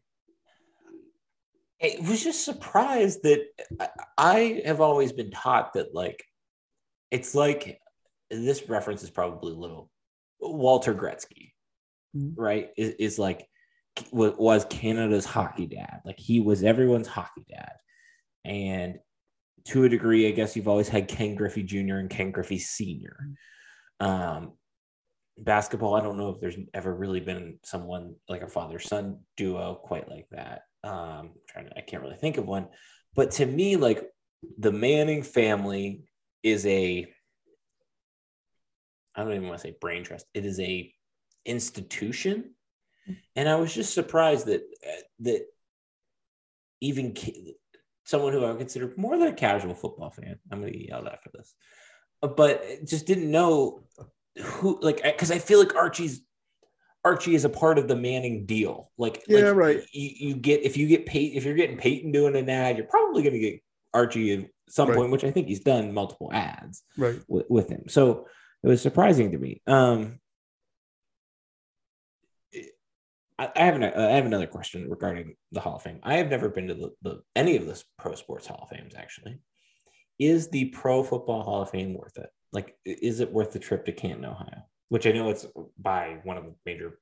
[1.82, 3.46] I was just surprised that
[4.18, 6.24] I have always been taught that like
[7.12, 7.80] it's like
[8.32, 9.90] this reference is probably a little
[10.40, 11.52] Walter Gretzky,
[12.16, 12.40] mm-hmm.
[12.40, 12.70] right?
[12.78, 13.48] Is, is like
[14.12, 16.02] was Canada's hockey dad.
[16.06, 17.74] Like he was everyone's hockey dad,
[18.44, 19.00] and
[19.66, 21.96] to a degree, I guess you've always had Ken Griffey Jr.
[21.96, 23.18] and Ken Griffey Sr.
[24.00, 24.54] Um,
[25.38, 29.80] basketball, I don't know if there's ever really been someone like a father son duo
[29.84, 30.62] quite like that.
[30.86, 32.68] Um, trying to, I can't really think of one,
[33.16, 34.04] but to me, like
[34.60, 36.04] the Manning family
[36.44, 37.08] is a,
[39.16, 40.28] I don't even want to say brain trust.
[40.36, 40.94] It is a
[41.44, 42.52] institution,
[43.36, 44.62] and I was just surprised that
[45.22, 45.46] that
[46.82, 47.16] even
[48.04, 50.38] someone who I would consider more than a casual football fan.
[50.52, 51.56] I'm going to get yelled for this,
[52.22, 53.84] but just didn't know
[54.38, 56.22] who like because I feel like Archie's
[57.06, 58.92] Archie is a part of the Manning deal.
[58.98, 59.84] Like, yeah, like right.
[59.92, 62.88] You, you get if you get Peyton, if you're getting Peyton doing an ad, you're
[62.88, 63.62] probably going to get
[63.94, 64.98] Archie at some right.
[64.98, 67.84] point, which I think he's done multiple ads right with, with him.
[67.88, 68.28] So
[68.64, 69.62] it was surprising to me.
[69.68, 70.20] Um,
[73.38, 76.00] I, I have an, I have another question regarding the Hall of Fame.
[76.02, 78.96] I have never been to the, the any of the pro sports Hall of Fames
[78.96, 79.38] actually.
[80.18, 82.30] Is the Pro Football Hall of Fame worth it?
[82.52, 84.64] Like, is it worth the trip to Canton, Ohio?
[84.90, 85.46] Which I know it's
[85.80, 87.00] by one of the major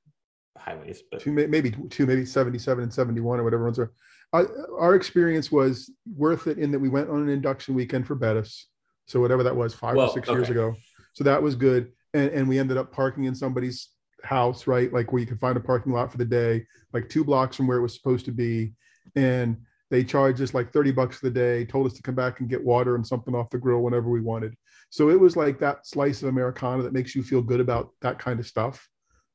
[0.56, 3.92] highways, but two, maybe two, maybe 77 and 71 or whatever ones are.
[4.32, 4.44] I,
[4.78, 8.68] our experience was worth it in that we went on an induction weekend for Bettis.
[9.06, 10.38] So whatever that was, five well, or six okay.
[10.38, 10.74] years ago.
[11.12, 11.92] So that was good.
[12.14, 13.90] And, and we ended up parking in somebody's
[14.22, 14.92] house, right?
[14.92, 17.66] Like where you could find a parking lot for the day, like two blocks from
[17.66, 18.72] where it was supposed to be.
[19.14, 19.58] And
[19.90, 22.48] they charged us like 30 bucks for the day, told us to come back and
[22.48, 24.56] get water and something off the grill whenever we wanted.
[24.94, 28.16] So it was like that slice of Americana that makes you feel good about that
[28.20, 28.88] kind of stuff.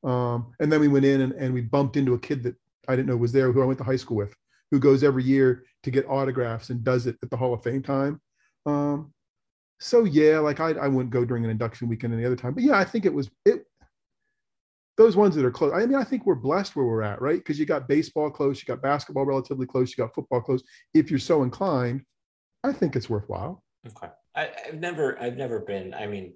[0.06, 2.56] Um, and then we went in and, and we bumped into a kid that
[2.88, 4.34] I didn't know was there, who I went to high school with,
[4.72, 7.84] who goes every year to get autographs and does it at the Hall of Fame
[7.84, 8.22] time.
[8.66, 9.14] Um,
[9.82, 12.64] so yeah, like I, I wouldn't go during an induction weekend any other time, but
[12.64, 13.66] yeah, I think it was it.
[14.96, 15.74] Those ones that are close.
[15.76, 17.38] I mean, I think we're blessed where we're at, right?
[17.38, 20.64] Because you got baseball close, you got basketball relatively close, you got football close.
[20.94, 22.04] If you're so inclined,
[22.64, 23.62] I think it's worthwhile.
[23.86, 24.08] Okay.
[24.36, 25.94] I, have never, I've never been.
[25.94, 26.34] I mean,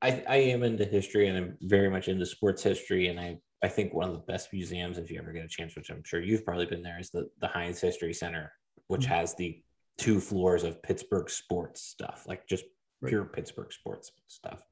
[0.00, 3.08] I, I am into history and I'm very much into sports history.
[3.08, 5.74] And I, I think one of the best museums, if you ever get a chance,
[5.74, 8.52] which I'm sure you've probably been there, is the the Heinz History Center,
[8.86, 9.14] which mm-hmm.
[9.14, 9.60] has the
[9.96, 12.64] two floors of Pittsburgh sports stuff, like just
[13.00, 13.10] right.
[13.10, 14.62] pure Pittsburgh sports stuff.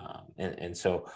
[0.00, 1.06] Um, and and so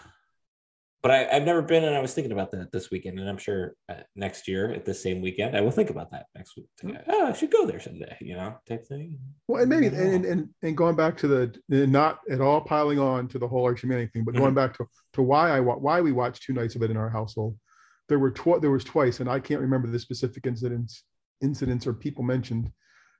[1.03, 3.37] but I, have never been, and I was thinking about that this weekend, and I'm
[3.37, 6.67] sure uh, next year at the same weekend I will think about that next week.
[6.83, 7.09] Mm-hmm.
[7.09, 9.19] Oh, I should go there someday, you know, type thing.
[9.47, 13.27] Well, and maybe and, and and going back to the not at all piling on
[13.29, 14.43] to the whole Archie Manning thing, but mm-hmm.
[14.43, 17.09] going back to to why I why we watched two nights of it in our
[17.09, 17.57] household.
[18.09, 21.03] There were tw- there was twice, and I can't remember the specific incidents
[21.41, 22.71] incidents or people mentioned.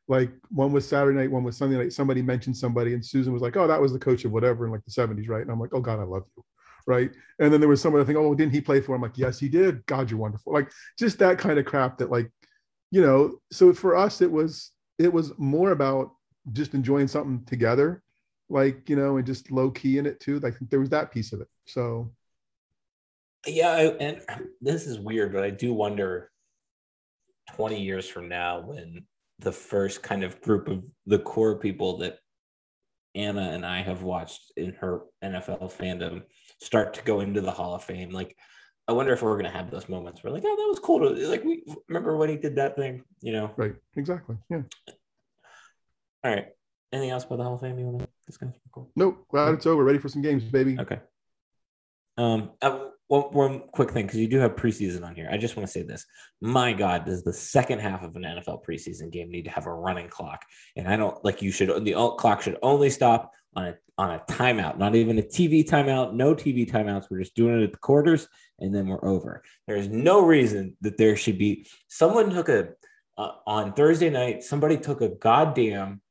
[0.08, 1.92] Like one was Saturday night, one was Sunday night.
[1.92, 4.72] Somebody mentioned somebody, and Susan was like, "Oh, that was the coach of whatever in
[4.72, 6.44] like the '70s, right?" And I'm like, "Oh God, I love you."
[6.88, 7.12] Right?
[7.40, 9.02] And then there was some other thing, oh, didn't he play for him?
[9.02, 9.86] Like, yes, he did.
[9.86, 10.54] God, you're wonderful.
[10.54, 12.32] Like just that kind of crap that like,
[12.90, 16.12] you know, so for us, it was it was more about
[16.54, 18.02] just enjoying something together,
[18.50, 20.40] like, you know, and just low key in it too.
[20.40, 21.48] Like there was that piece of it.
[21.66, 22.12] So
[23.46, 24.22] yeah, and
[24.62, 26.32] this is weird, but I do wonder
[27.56, 29.06] 20 years from now when
[29.40, 32.20] the first kind of group of the core people that
[33.16, 36.24] Anna and I have watched in her NFL fandom
[36.60, 38.12] start to go into the Hall of Fame.
[38.12, 38.36] Like,
[38.88, 41.00] I wonder if we're going to have those moments where, like, oh, that was cool.
[41.00, 43.52] To, like, we remember when he did that thing, you know?
[43.58, 43.76] Right.
[43.96, 44.38] Exactly.
[44.50, 44.62] Yeah.
[46.24, 46.48] All right.
[46.94, 48.54] Anything else about the Hall of Fame you want to discuss?
[48.72, 48.90] Cool.
[48.96, 49.26] Nope.
[49.30, 49.84] Glad it's over.
[49.84, 50.78] Ready for some games, baby.
[50.80, 51.00] Okay.
[52.18, 55.30] Um, uh, one, one quick thing because you do have preseason on here.
[55.32, 56.06] I just want to say this.
[56.42, 59.74] My God, does the second half of an NFL preseason game need to have a
[59.74, 60.44] running clock?
[60.76, 64.20] And I don't like you should the clock should only stop on a on a
[64.30, 67.06] timeout, not even a TV timeout, no TV timeouts.
[67.10, 68.28] We're just doing it at the quarters
[68.60, 69.42] and then we're over.
[69.66, 72.70] There's no reason that there should be someone took a
[73.18, 76.02] uh, on Thursday night, somebody took a goddamn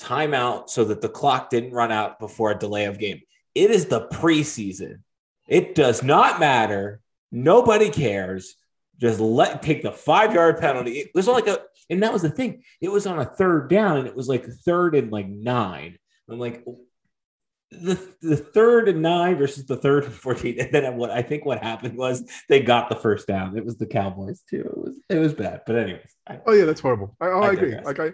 [0.00, 3.20] timeout so that the clock didn't run out before a delay of game.
[3.54, 5.00] It is the preseason.
[5.48, 7.00] It does not matter.
[7.32, 8.54] Nobody cares.
[9.00, 10.98] Just let take the five yard penalty.
[10.98, 12.62] It was like a, and that was the thing.
[12.80, 15.98] It was on a third down, and it was like third and like nine.
[16.28, 16.64] I'm like,
[17.70, 20.58] the the third and nine versus the third and fourteen.
[20.60, 23.56] And then what I think what happened was they got the first down.
[23.56, 24.60] It was the Cowboys too.
[24.60, 25.62] It was it was bad.
[25.66, 26.14] But anyways.
[26.26, 27.16] I, oh yeah, that's horrible.
[27.20, 27.76] I, oh, I, I agree.
[27.80, 28.12] Like I,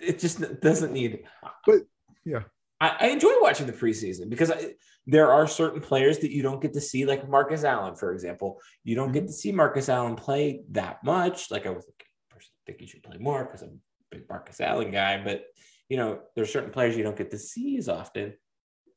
[0.00, 1.24] it just doesn't need.
[1.66, 1.82] But
[2.24, 2.42] yeah,
[2.80, 4.74] I, I enjoy watching the preseason because I,
[5.06, 8.60] there are certain players that you don't get to see, like Marcus Allen, for example.
[8.84, 9.28] You don't get mm-hmm.
[9.28, 11.50] to see Marcus Allen play that much.
[11.50, 13.80] Like I was like, I think he should play more because I'm
[14.12, 15.22] a big Marcus Allen guy.
[15.22, 15.44] But
[15.88, 18.34] you know, there's certain players you don't get to see as often.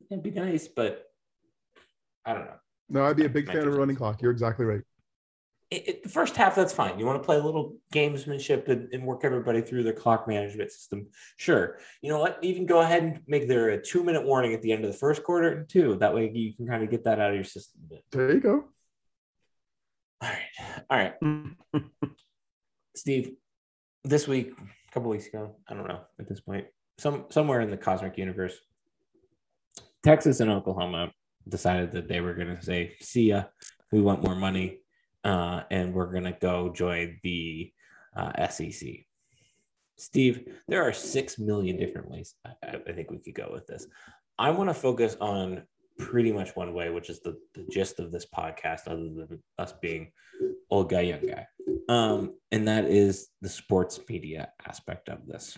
[0.09, 1.03] It'd be nice, but
[2.25, 2.55] I don't know.
[2.89, 4.21] No, I'd be a big fan of running clock.
[4.21, 4.81] You're exactly right.
[5.69, 6.97] It, it, the first half, that's fine.
[6.97, 10.71] You want to play a little gamesmanship and, and, work everybody through their clock management
[10.71, 11.07] system.
[11.35, 11.77] Sure.
[12.01, 12.37] You know what?
[12.41, 14.97] Even go ahead and make there a two minute warning at the end of the
[14.97, 15.95] first quarter and two.
[15.95, 17.81] That way you can kind of get that out of your system.
[18.11, 18.63] There you go.
[20.21, 20.83] All right.
[20.89, 21.83] All right.
[22.95, 23.33] Steve,
[24.05, 27.69] this week, a couple weeks ago, I don't know at this point, some somewhere in
[27.69, 28.57] the cosmic universe,
[30.01, 31.11] Texas and Oklahoma
[31.47, 33.43] decided that they were going to say, "See ya,
[33.91, 34.79] we want more money,
[35.23, 37.71] uh, and we're going to go join the
[38.15, 38.87] uh, SEC."
[39.97, 43.87] Steve, there are six million different ways I, I think we could go with this.
[44.37, 45.63] I want to focus on
[45.97, 49.73] pretty much one way, which is the, the gist of this podcast, other than us
[49.81, 50.11] being
[50.69, 51.47] old guy, young guy.
[51.89, 55.57] Um, and that is the sports media aspect of this.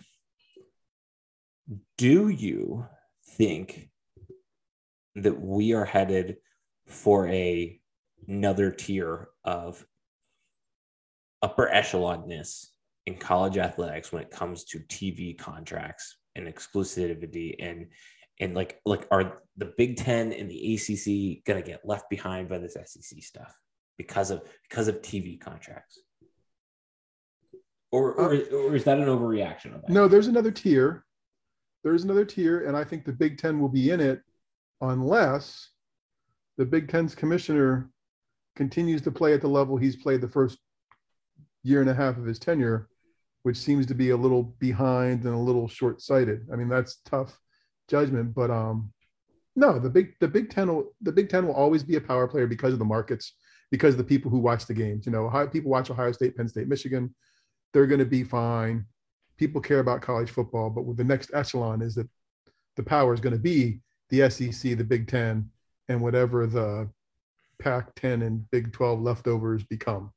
[1.97, 2.87] Do you
[3.37, 3.89] think
[5.15, 6.37] that we are headed
[6.87, 7.79] for a
[8.27, 9.85] another tier of
[11.41, 12.73] upper echelonness
[13.05, 17.87] in college athletics when it comes to TV contracts and exclusivity and
[18.39, 22.57] and like like are the Big Ten and the ACC gonna get left behind by
[22.57, 23.53] this SEC stuff
[23.97, 25.99] because of because of TV contracts?
[27.91, 29.89] Or or, uh, or is that an overreaction of that?
[29.89, 31.05] No, there's another tier.
[31.83, 34.21] There's another tier, and I think the Big Ten will be in it
[34.81, 35.69] unless
[36.57, 37.89] the Big Ten's commissioner
[38.59, 40.57] continues to play at the level he's played the first
[41.63, 42.89] year and a half of his tenure,
[43.43, 46.45] which seems to be a little behind and a little short-sighted.
[46.51, 47.39] I mean, that's tough
[47.87, 48.91] judgment, but um,
[49.55, 52.27] no, the big the Big Ten will the Big Ten will always be a power
[52.27, 53.33] player because of the markets,
[53.71, 55.05] because the people who watch the games.
[55.05, 57.15] You know, Ohio, people watch Ohio State, Penn State, Michigan.
[57.71, 58.85] They're going to be fine.
[59.37, 62.09] People care about college football, but the next echelon is that
[62.75, 65.49] the power is going to be the SEC, the Big Ten,
[65.87, 66.89] and whatever the
[67.59, 70.11] Pac-10 and Big 12 leftovers become.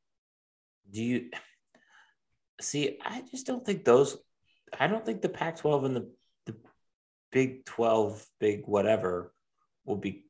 [0.91, 1.31] Do you
[2.61, 2.99] see?
[3.05, 4.17] I just don't think those.
[4.79, 6.11] I don't think the Pac-12 and the
[6.47, 6.57] the
[7.31, 9.33] Big 12, Big whatever
[9.85, 10.25] will be.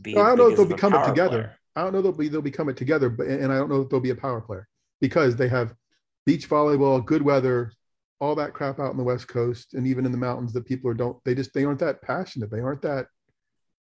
[0.00, 1.28] be no, I don't know if they'll become it together.
[1.28, 1.58] Player.
[1.74, 3.88] I don't know they'll be they'll become it together, but and I don't know if
[3.88, 4.68] they'll be a power player
[5.00, 5.74] because they have
[6.26, 7.72] beach volleyball, good weather,
[8.20, 10.90] all that crap out in the West Coast and even in the mountains that people
[10.90, 12.50] are don't they just they aren't that passionate.
[12.50, 13.06] They aren't that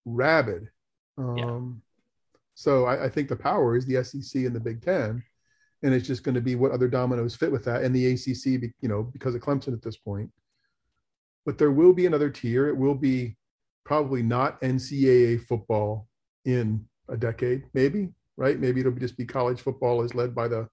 [0.05, 0.69] rabid.
[1.19, 1.86] Um, yeah.
[2.57, 5.23] So I, I, think the power is the SEC and the Big Ten,
[5.83, 7.83] and it's just going to be what other dominoes fit with that.
[7.83, 10.31] And the ACC, you know, because of Clemson at this point,
[11.45, 12.67] but there will be another tier.
[12.67, 13.37] It will be
[13.85, 16.09] probably not NCAA football
[16.47, 18.59] in a decade, maybe, right?
[18.59, 20.67] Maybe it'll just be college football is led by the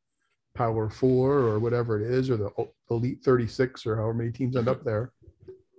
[0.55, 2.49] Power Four or whatever it is, or the
[2.91, 5.11] Elite 36 or however many teams end up there.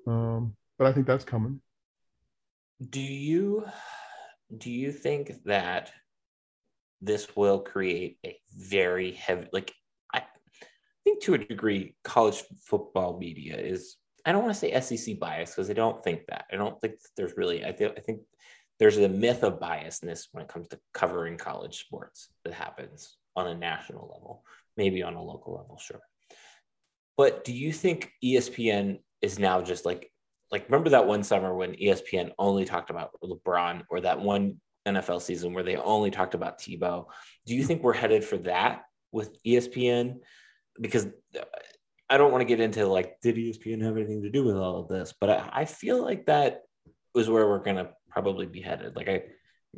[0.07, 1.63] Um, but I think that's coming.
[2.91, 3.65] Do you
[4.59, 5.93] do you think that
[7.01, 9.73] this will create a very heavy like
[10.13, 10.23] I
[11.05, 15.51] think to a degree college football media is I don't want to say SEC bias
[15.51, 16.47] because I don't think that.
[16.51, 17.65] I don't think there's really.
[17.65, 18.21] I think I think
[18.79, 23.49] there's a myth of biasness when it comes to covering college sports that happens on
[23.49, 24.45] a national level,
[24.77, 26.01] maybe on a local level, sure.
[27.17, 30.11] But do you think ESPN is now just like
[30.51, 35.23] like remember that one summer when ESPN only talked about LeBron or that one NFL
[35.23, 37.07] season where they only talked about Tebow?
[37.47, 40.19] Do you think we're headed for that with ESPN?
[40.81, 41.07] Because
[41.39, 41.45] uh,
[42.11, 44.79] I don't want to get into like, did ESPN have anything to do with all
[44.79, 45.15] of this?
[45.19, 46.63] But I, I feel like that
[47.15, 48.97] was where we're going to probably be headed.
[48.97, 49.23] Like, I,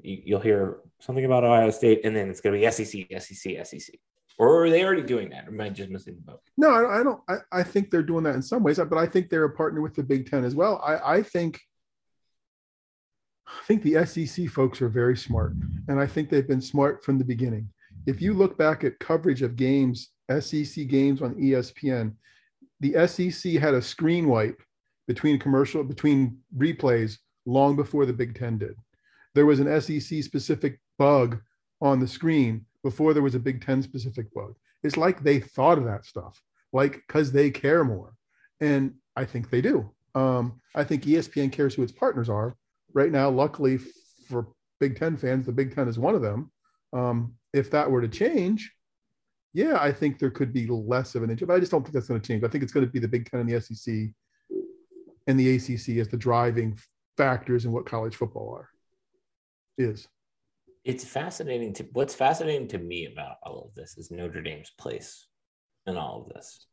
[0.02, 3.66] you, will hear something about Ohio State, and then it's going to be SEC, SEC,
[3.66, 3.94] SEC.
[4.38, 5.46] Or are they already doing that?
[5.46, 6.40] Or am I just missing the boat?
[6.57, 7.20] No, I, I don't.
[7.29, 9.81] I, I think they're doing that in some ways, but I think they're a partner
[9.81, 10.83] with the Big Ten as well.
[10.85, 11.61] I, I think
[13.46, 15.55] I think the SEC folks are very smart,
[15.88, 17.68] and I think they've been smart from the beginning.
[18.07, 22.14] If you look back at coverage of games SEC games on ESPN,
[22.81, 24.61] the SEC had a screen wipe
[25.07, 28.75] between commercial between replays long before the Big Ten did.
[29.35, 31.40] There was an SEC specific bug
[31.81, 34.55] on the screen before there was a Big Ten specific bug.
[34.85, 36.41] It's like they thought of that stuff,
[36.73, 38.15] like because they care more,
[38.61, 39.91] and I think they do.
[40.15, 42.57] Um, I think ESPN cares who its partners are
[42.93, 43.29] right now.
[43.29, 43.79] Luckily
[44.29, 44.47] for
[44.79, 46.53] Big Ten fans, the Big Ten is one of them.
[46.93, 48.73] Um, if that were to change,
[49.53, 51.93] yeah, I think there could be less of an inch, but I just don't think
[51.93, 52.45] that's going to change.
[52.45, 53.95] I think it's going to be the Big Ten and the SEC
[55.27, 56.79] and the ACC as the driving
[57.17, 58.69] factors in what college football are
[59.77, 60.07] is.
[60.87, 65.27] It's fascinating to what's fascinating to me about all of this is Notre Dame's place
[65.85, 66.67] in all of this.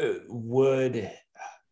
[0.00, 1.12] Uh, would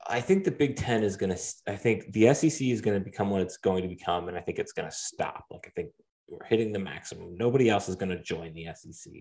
[0.09, 3.05] I think the Big Ten is going to, I think the SEC is going to
[3.05, 4.29] become what it's going to become.
[4.29, 5.47] And I think it's going to stop.
[5.51, 5.91] Like, I think
[6.29, 7.37] we're hitting the maximum.
[7.37, 9.13] Nobody else is going to join the SEC.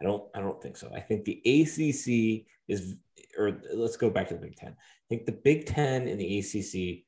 [0.00, 0.90] I don't I don't think so.
[0.94, 2.96] I think the ACC is
[3.38, 4.70] or let's go back to the Big 10.
[4.70, 4.74] I
[5.08, 7.04] think the Big 10 and the ACC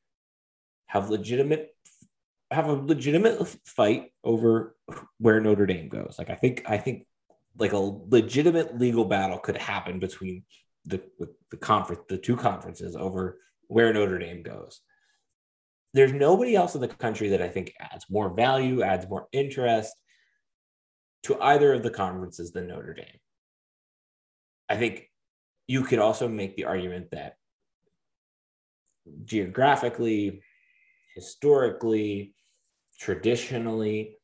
[0.87, 1.75] have legitimate
[2.51, 4.75] have a legitimate fight over
[5.19, 6.17] where Notre Dame goes.
[6.19, 7.07] Like I think I think
[7.59, 10.45] like a legitimate legal battle could happen between
[10.85, 11.03] the
[11.51, 14.81] the conference the two conferences over where Notre Dame goes.
[15.95, 19.95] There's nobody else in the country that I think adds more value, adds more interest
[21.25, 23.07] to either of the conferences than Notre Dame.
[24.69, 25.11] I think
[25.67, 27.35] you could also make the argument that
[29.25, 30.43] geographically,
[31.15, 32.35] historically,
[32.99, 34.17] traditionally,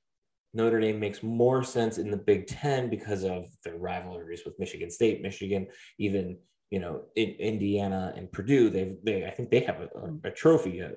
[0.52, 4.90] Notre Dame makes more sense in the Big Ten because of their rivalries with Michigan
[4.90, 5.66] State, Michigan,
[5.98, 6.38] even
[6.70, 8.70] you know in Indiana and Purdue.
[8.70, 10.94] They they I think they have a, a, a trophy of,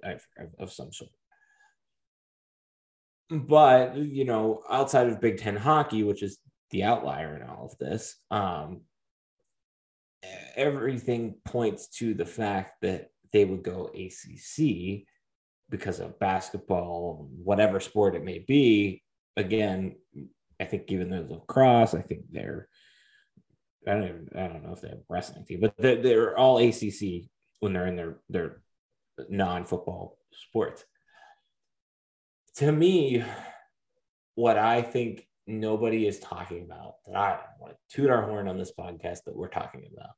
[0.59, 1.11] of some sort.
[3.29, 6.37] But you know, outside of Big Ten hockey, which is
[6.69, 8.81] the outlier in all of this, um,
[10.55, 15.05] everything points to the fact that they would go ACC
[15.69, 19.03] because of basketball, whatever sport it may be.
[19.35, 19.95] Again,
[20.59, 22.67] I think even though lacrosse, I think they're
[23.87, 26.57] I don't even, I don't know if they have wrestling team, but they're, they're all
[26.57, 27.29] ACC
[27.61, 28.61] when they're in their their
[29.29, 30.83] non-football sports.
[32.57, 33.23] To me,
[34.35, 38.57] what I think nobody is talking about that I want to toot our horn on
[38.57, 40.11] this podcast that we're talking about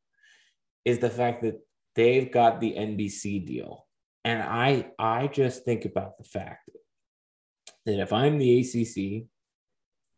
[0.83, 1.59] is the fact that
[1.95, 3.85] they've got the NBC deal.
[4.25, 6.69] And I I just think about the fact
[7.85, 9.27] that if I'm the ACC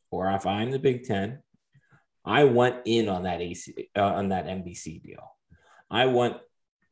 [0.09, 1.39] or if I'm the Big 10,
[2.25, 5.35] I want in on that AC uh, on that NBC deal.
[5.89, 6.37] I want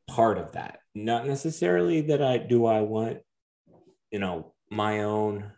[0.08, 0.80] part of that.
[0.94, 3.18] Not necessarily that I do I want
[4.10, 5.52] you know my own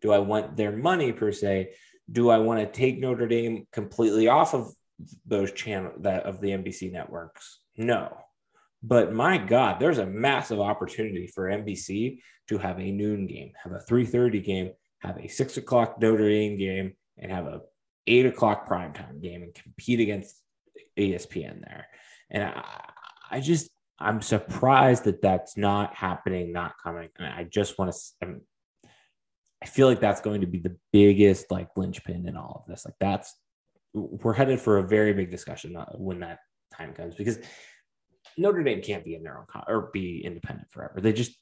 [0.00, 1.74] do I want their money per se?
[2.10, 4.72] Do I want to take Notre Dame completely off of
[5.24, 7.60] those channel that of the NBC networks?
[7.76, 8.12] No.
[8.82, 12.18] But my God, there's a massive opportunity for NBC
[12.48, 16.58] to have a noon game, have a 3:30 game, have a six o'clock Notre Dame
[16.58, 17.60] game, and have a
[18.06, 20.42] eight o'clock primetime game and compete against
[20.98, 21.86] ESPN there.
[22.30, 22.90] And I,
[23.30, 27.08] I just I'm surprised that that's not happening, not coming.
[27.18, 28.40] And I just want to.
[29.62, 32.84] I feel like that's going to be the biggest like linchpin in all of this.
[32.84, 33.32] Like that's
[33.94, 36.40] we're headed for a very big discussion uh, when that
[36.76, 37.38] time comes because
[38.36, 41.00] Notre Dame can't be in their own con- or be independent forever.
[41.00, 41.32] They just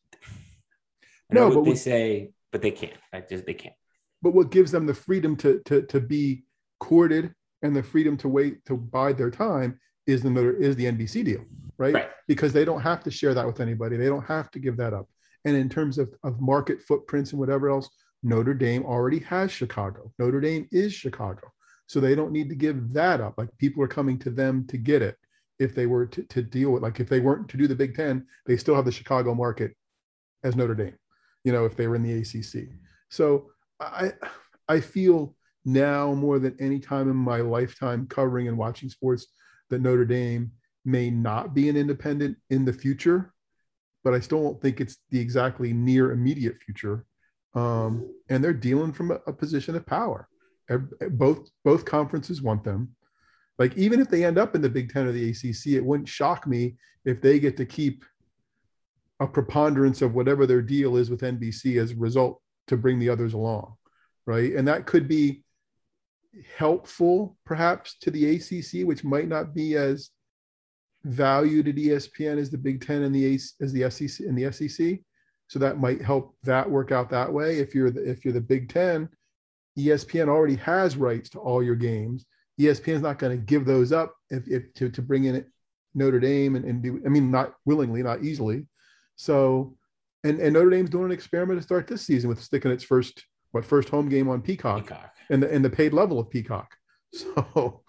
[1.32, 2.98] no, but they say, but they can't.
[3.12, 3.74] I just they can't.
[4.22, 6.44] But what gives them the freedom to to to be
[6.78, 11.24] courted and the freedom to wait to bide their time is the is the NBC
[11.24, 11.44] deal,
[11.78, 11.94] right?
[11.94, 12.10] right?
[12.26, 13.96] Because they don't have to share that with anybody.
[13.96, 15.08] They don't have to give that up.
[15.44, 17.88] And in terms of, of market footprints and whatever else,
[18.22, 20.12] Notre Dame already has Chicago.
[20.18, 21.52] Notre Dame is Chicago.
[21.86, 23.34] So they don't need to give that up.
[23.38, 25.16] Like people are coming to them to get it
[25.60, 27.94] if they were to, to deal with like if they weren't to do the Big
[27.94, 29.76] Ten, they still have the Chicago market
[30.42, 30.96] as Notre Dame,
[31.44, 32.70] you know, if they were in the ACC.
[33.10, 34.12] So I
[34.68, 39.26] I feel now more than any time in my lifetime covering and watching sports
[39.68, 40.50] that Notre Dame
[40.86, 43.34] may not be an independent in the future,
[44.02, 47.04] but I still don't think it's the exactly near immediate future.
[47.54, 50.26] Um, and they're dealing from a, a position of power.
[51.10, 52.94] Both both conferences want them.
[53.60, 56.08] Like even if they end up in the Big Ten or the ACC, it wouldn't
[56.08, 58.06] shock me if they get to keep
[59.20, 63.10] a preponderance of whatever their deal is with NBC as a result to bring the
[63.10, 63.74] others along,
[64.26, 64.54] right?
[64.54, 65.44] And that could be
[66.56, 70.08] helpful perhaps to the ACC, which might not be as
[71.04, 75.00] valued at ESPN as the Big Ten and the as the SEC and the SEC.
[75.48, 77.58] So that might help that work out that way.
[77.58, 79.10] If you're the, if you're the Big Ten,
[79.78, 82.24] ESPN already has rights to all your games.
[82.58, 85.44] ESPN is not going to give those up if, if to, to bring in
[85.94, 88.66] Notre Dame and, and do, I mean, not willingly, not easily.
[89.16, 89.76] So,
[90.24, 93.24] and, and Notre Dame's doing an experiment to start this season with sticking its first,
[93.52, 95.14] what, first home game on Peacock, Peacock.
[95.30, 96.74] and the, and the paid level of Peacock.
[97.12, 97.82] So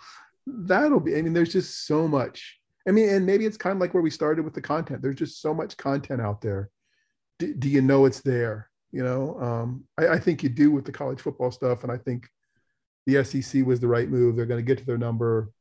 [0.48, 2.60] that'll be, I mean, there's just so much.
[2.88, 5.04] I mean, and maybe it's kind of like where we started with the content.
[5.04, 6.72] There's just so much content out there.
[7.38, 8.70] Do, do you know it's there?
[8.92, 11.84] You know, um, I, I think you do with the college football stuff.
[11.84, 12.28] And I think
[13.06, 14.36] the SEC was the right move.
[14.36, 15.52] They're going to get to their number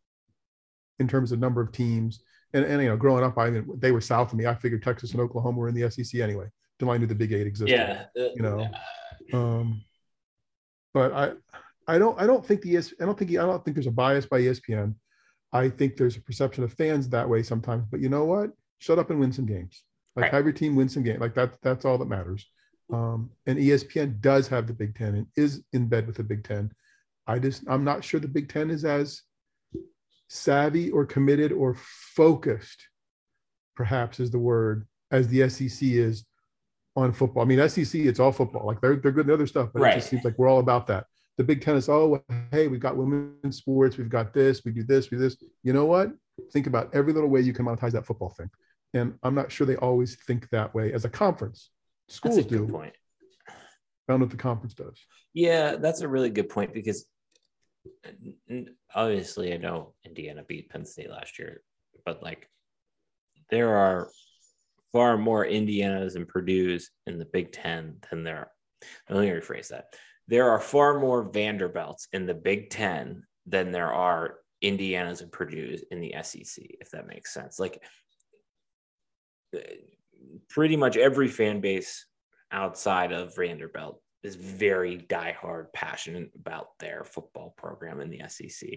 [0.98, 2.20] in terms of number of teams.
[2.52, 4.46] And, and you know, growing up, I mean, they were south of me.
[4.46, 6.46] I figured Texas and Oklahoma were in the SEC anyway.
[6.78, 7.74] Until I knew the Big Eight existed.
[7.74, 8.66] Yeah, you know.
[9.32, 9.82] Um,
[10.94, 11.32] but I,
[11.86, 13.92] I don't, I don't think the ES, I don't think, I don't think there's a
[13.92, 14.94] bias by ESPN.
[15.52, 17.84] I think there's a perception of fans that way sometimes.
[17.90, 18.50] But you know what?
[18.78, 19.82] Shut up and win some games.
[20.16, 20.32] Like right.
[20.32, 21.20] have your team win some games.
[21.20, 22.46] Like that, that's all that matters.
[22.92, 26.44] Um, and ESPN does have the Big Ten and is in bed with the Big
[26.44, 26.72] Ten.
[27.30, 29.22] I just I'm not sure the Big Ten is as
[30.28, 31.76] savvy or committed or
[32.14, 32.88] focused,
[33.76, 36.24] perhaps is the word, as the SEC is
[36.96, 37.42] on football.
[37.42, 38.66] I mean, SEC, it's all football.
[38.66, 39.92] Like they're they're good in other stuff, but right.
[39.92, 41.06] it just seems like we're all about that.
[41.38, 44.82] The Big Ten is, oh, hey, we've got women's sports, we've got this, we do
[44.82, 45.36] this, we do this.
[45.62, 46.10] You know what?
[46.52, 48.50] Think about every little way you can monetize that football thing.
[48.92, 51.70] And I'm not sure they always think that way as a conference.
[52.08, 52.66] Schools a do.
[52.66, 52.92] Point.
[53.48, 53.52] I
[54.12, 54.98] don't know if the conference does.
[55.32, 57.06] Yeah, that's a really good point because
[58.94, 61.62] obviously I know Indiana beat Penn State last year,
[62.04, 62.48] but like
[63.50, 64.10] there are
[64.92, 68.50] far more Indianas and Purdue's in the Big Ten than there are.
[69.08, 69.94] Let me rephrase that.
[70.28, 75.84] There are far more Vanderbilts in the Big Ten than there are Indianas and Purdue's
[75.90, 77.58] in the SEC, if that makes sense.
[77.58, 77.82] Like
[80.48, 82.06] pretty much every fan base
[82.52, 88.68] outside of Vanderbilt is very diehard, passionate about their football program in the SEC.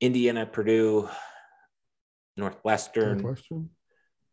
[0.00, 1.08] Indiana, Purdue,
[2.36, 3.70] Northwestern, Northwestern.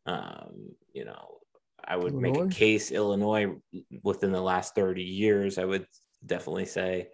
[0.05, 1.37] Um, you know,
[1.83, 2.31] I would Illinois?
[2.43, 3.55] make a case Illinois
[4.03, 5.57] within the last 30 years.
[5.57, 5.85] I would
[6.25, 7.09] definitely say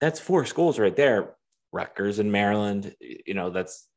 [0.00, 1.34] that's four schools right there.
[1.72, 3.88] Rutgers and Maryland, you know, that's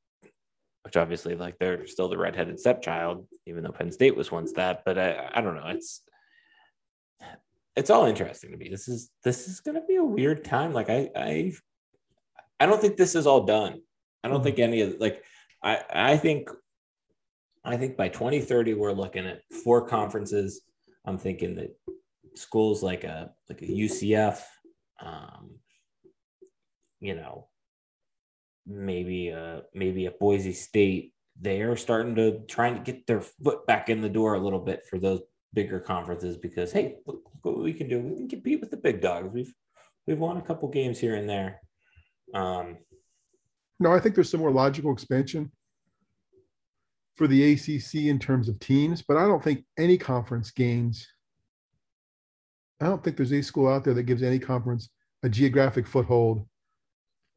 [0.83, 4.83] which obviously like they're still the redheaded stepchild, even though Penn State was once that.
[4.85, 5.67] But I, I don't know.
[5.67, 6.01] It's
[7.75, 8.69] it's all interesting to me.
[8.69, 10.73] This is this is gonna be a weird time.
[10.73, 11.53] Like I I
[12.59, 13.81] I don't think this is all done.
[14.23, 14.45] I don't mm-hmm.
[14.45, 15.23] think any of like
[15.61, 16.49] I I think
[17.63, 20.61] I think by 2030 we're looking at four conferences.
[21.05, 21.75] I'm thinking that
[22.35, 24.41] schools like a like a UCF,
[25.01, 25.55] um,
[26.99, 27.47] you know,
[28.65, 31.13] maybe a maybe a Boise State.
[31.41, 34.59] They are starting to trying to get their foot back in the door a little
[34.59, 35.21] bit for those
[35.53, 37.99] bigger conferences because hey, look what we can do.
[37.99, 39.33] We can compete with the big dogs.
[39.33, 39.53] We've
[40.07, 41.61] we've won a couple games here and there.
[42.33, 42.77] Um,
[43.79, 45.51] no, I think there's some more logical expansion
[47.15, 51.07] for the ACC in terms of teams, but I don't think any conference gains.
[52.81, 54.89] I don't think there's a school out there that gives any conference
[55.23, 56.45] a geographic foothold.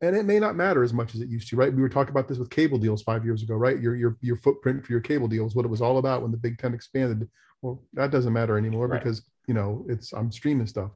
[0.01, 1.74] And it may not matter as much as it used to, right?
[1.74, 3.80] We were talking about this with cable deals five years ago, right?
[3.80, 6.36] Your your your footprint for your cable deals, what it was all about when the
[6.36, 7.28] Big Ten expanded.
[7.62, 9.03] Well, that doesn't matter anymore right.
[9.03, 10.92] because you know it's I'm streaming stuff.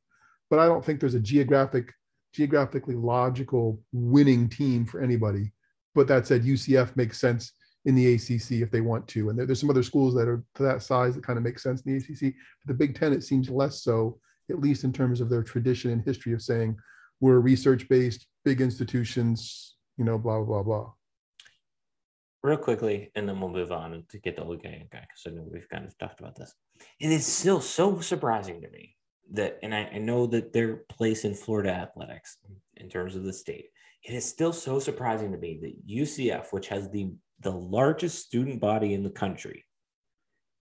[0.51, 1.93] But I don't think there's a geographic,
[2.33, 5.51] geographically logical winning team for anybody.
[5.95, 7.53] But that said, UCF makes sense
[7.85, 9.31] in the ACC if they want to.
[9.31, 11.59] And there, there's some other schools that are to that size that kind of make
[11.59, 12.35] sense in the ACC.
[12.65, 15.91] But the Big Ten, it seems less so, at least in terms of their tradition
[15.91, 16.77] and history of saying
[17.23, 20.93] we're research based, big institutions, you know, blah, blah, blah, blah.
[22.43, 25.47] Real quickly, and then we'll move on to get the Luke guy because I know
[25.51, 26.53] we've kind of talked about this.
[26.99, 28.97] It is still so surprising to me
[29.35, 32.39] that, and I, I know that their place in Florida athletics
[32.77, 33.67] in terms of the state,
[34.03, 38.61] it is still so surprising to me that UCF, which has the the largest student
[38.61, 39.65] body in the country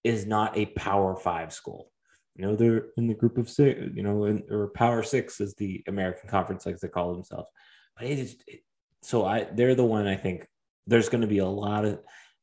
[0.04, 1.92] is not a power five school.
[2.36, 5.54] You know, they're in the group of six, you know, in, or power six is
[5.56, 7.50] the American conference, like they call themselves.
[7.98, 8.62] But it is it,
[9.02, 10.48] so I they're the one I think
[10.88, 12.00] there's going to be a lot of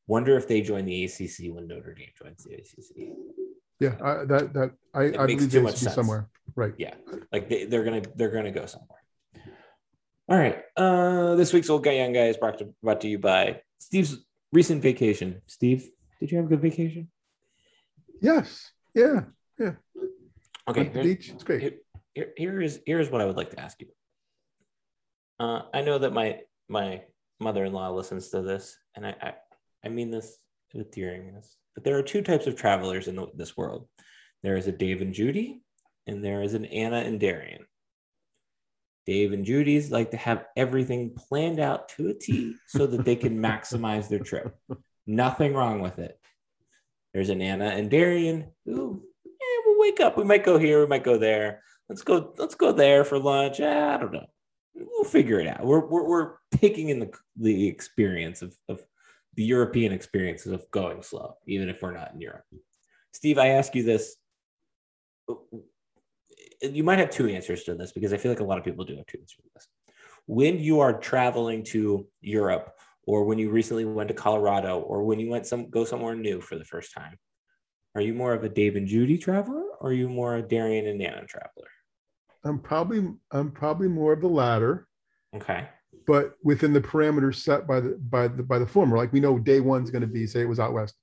[0.07, 3.15] wonder if they join the ACC when Notre Dame joins the ACC.
[3.79, 6.29] Yeah, I, that that I, I believe they should be somewhere.
[6.55, 6.73] Right.
[6.77, 6.95] Yeah,
[7.31, 8.99] like they, they're gonna they're gonna go somewhere.
[10.29, 10.61] All right.
[10.77, 14.17] Uh, this week's old guy young guy is brought to, brought to you by Steve's
[14.53, 15.41] recent vacation.
[15.47, 17.09] Steve, did you have a good vacation?
[18.21, 18.71] Yes.
[18.93, 19.21] Yeah.
[19.59, 19.73] Yeah.
[20.67, 20.83] Okay.
[20.83, 21.29] beach.
[21.29, 21.81] It's great.
[22.13, 23.87] Here, here is here is what I would like to ask you.
[25.39, 27.03] Uh, I know that my my
[27.39, 29.33] mother-in-law listens to this, and I I,
[29.85, 30.37] I mean this
[30.73, 31.55] with teariness.
[31.75, 33.87] But there are two types of travelers in the, this world.
[34.43, 35.61] There is a Dave and Judy,
[36.07, 37.65] and there is an Anna and Darian.
[39.05, 43.15] Dave and Judy's like to have everything planned out to a T so that they
[43.15, 44.55] can maximize their trip.
[45.07, 46.19] Nothing wrong with it.
[47.13, 49.03] There's an Anna and Darian who,
[49.79, 50.17] wake up.
[50.17, 50.81] We might go here.
[50.81, 51.61] We might go there.
[51.87, 52.33] Let's go.
[52.37, 53.59] Let's go there for lunch.
[53.59, 54.27] I don't know.
[54.75, 55.65] We'll figure it out.
[55.65, 58.83] We're we're, we're taking in the the experience of of
[59.35, 62.43] the European experiences of going slow, even if we're not in Europe.
[63.13, 64.15] Steve, I ask you this
[66.61, 68.85] you might have two answers to this because I feel like a lot of people
[68.85, 69.67] do have two answers to this.
[70.25, 72.73] When you are traveling to Europe,
[73.07, 76.41] or when you recently went to Colorado, or when you went some go somewhere new
[76.41, 77.17] for the first time,
[77.95, 80.87] are you more of a Dave and Judy traveler, or are you more a Darian
[80.87, 81.67] and Anna traveler?
[82.43, 84.87] I'm probably I'm probably more of the latter.
[85.35, 85.67] Okay.
[86.07, 89.37] But within the parameters set by the by the by the former, like we know
[89.37, 90.95] day one's going to be say it was out west,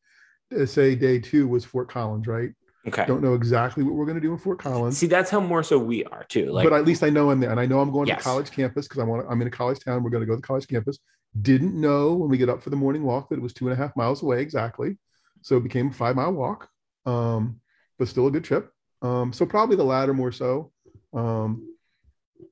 [0.59, 2.51] uh, say day two was Fort Collins, right?
[2.89, 3.05] Okay.
[3.05, 4.97] Don't know exactly what we're going to do in Fort Collins.
[4.97, 6.53] See, that's how more so we are too.
[6.53, 8.18] Like, but at least I know I'm there, and I know I'm going Yes.
[8.18, 9.26] to college campus because I want.
[9.28, 10.03] I'm in a college town.
[10.05, 10.99] We're going to go to the college campus.
[11.43, 13.74] Didn't know when we get up for the morning walk that it was two and
[13.74, 14.99] a half miles away exactly,
[15.43, 16.68] so it became a five mile walk.
[17.07, 17.61] Um,
[17.98, 18.70] but still a good trip.
[19.02, 20.72] Um, so probably the latter more so,
[21.14, 21.74] um,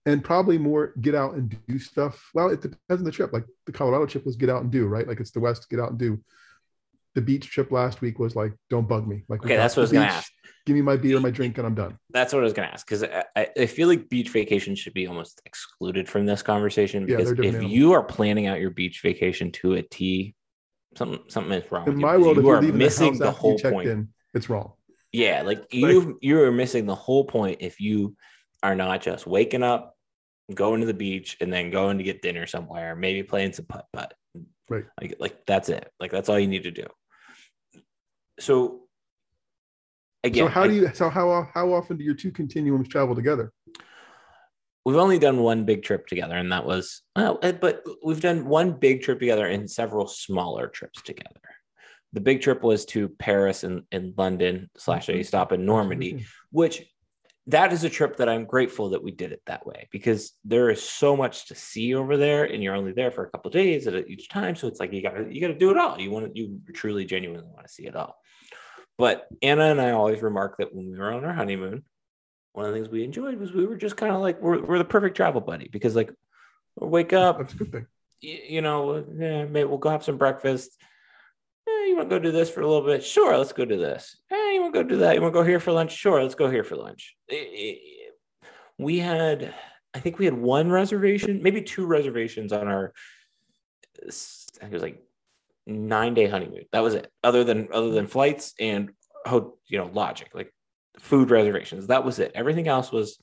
[0.07, 2.31] and probably more get out and do stuff.
[2.35, 3.33] Well, it depends on the trip.
[3.33, 5.07] Like the Colorado trip was get out and do right.
[5.07, 6.21] Like it's the West get out and do.
[7.15, 9.25] The beach trip last week was like don't bug me.
[9.29, 10.33] Like Okay, that's what I was the gonna ask.
[10.67, 11.99] Give me my beer, my drink, and I'm done.
[12.11, 14.95] that's what I was going to ask because I, I, feel like beach vacation should
[14.95, 17.73] be almost excluded from this conversation Yeah, because they're if animals.
[17.73, 20.35] you are planning out your beach vacation to a T,
[20.97, 21.87] something something is wrong.
[21.87, 22.21] In my you.
[22.23, 23.89] world, if you you're missing the, the, you whole point.
[23.91, 24.73] in, it's wrong.
[25.13, 28.17] Yeah, like you you are missing the whole point if you
[28.63, 29.97] are not just waking up,
[30.55, 33.87] going to the beach, and then going to get dinner somewhere, maybe playing some putt
[33.93, 34.15] putt.
[34.69, 34.85] Right.
[35.01, 35.91] Like like that's it.
[36.01, 36.87] Like that's all you need to do.
[38.41, 38.83] So
[40.23, 40.91] again, so how I- do you?
[40.95, 43.53] So how how often do your two continuums travel together?
[44.85, 48.47] we've only done one big trip together, and that was well, eh, but we've done
[48.47, 51.41] one big trip together and several smaller trips together.
[52.15, 55.23] The big trip was to Paris and, and London slash a mm-hmm.
[55.23, 56.25] stop in Normandy, mm-hmm.
[56.51, 56.83] which
[57.49, 60.71] that is a trip that I'm grateful that we did it that way because there
[60.71, 63.53] is so much to see over there, and you're only there for a couple of
[63.53, 64.57] days at each time.
[64.57, 66.01] So it's like you gotta you gotta do it all.
[66.01, 68.17] You want to you truly genuinely want to see it all.
[68.97, 71.83] But Anna and I always remark that when we were on our honeymoon,
[72.53, 74.79] one of the things we enjoyed was we were just kind of like we're, we're
[74.79, 76.13] the perfect travel buddy because like
[76.77, 77.87] we'll wake up, That's a good thing.
[78.23, 80.71] y- you know, yeah, maybe we'll go have some breakfast.
[81.67, 83.05] Eh, you want to go do this for a little bit?
[83.05, 84.17] Sure, let's go do this.
[84.31, 85.15] Eh, you want to go do that?
[85.15, 85.93] You want to go here for lunch?
[85.93, 87.17] Sure, let's go here for lunch.
[87.31, 87.75] Eh, eh,
[88.79, 89.55] we had,
[89.95, 92.93] I think we had one reservation, maybe two reservations on our.
[93.97, 95.03] I think it was like
[95.67, 96.65] nine day honeymoon.
[96.73, 97.11] That was it.
[97.23, 98.91] Other than other than flights and
[99.31, 100.53] you know logic like
[100.99, 101.87] food reservations.
[101.87, 102.33] That was it.
[102.35, 103.19] Everything else was.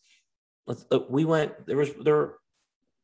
[0.68, 0.86] Let's.
[0.92, 1.66] Uh, we went.
[1.68, 2.36] There was there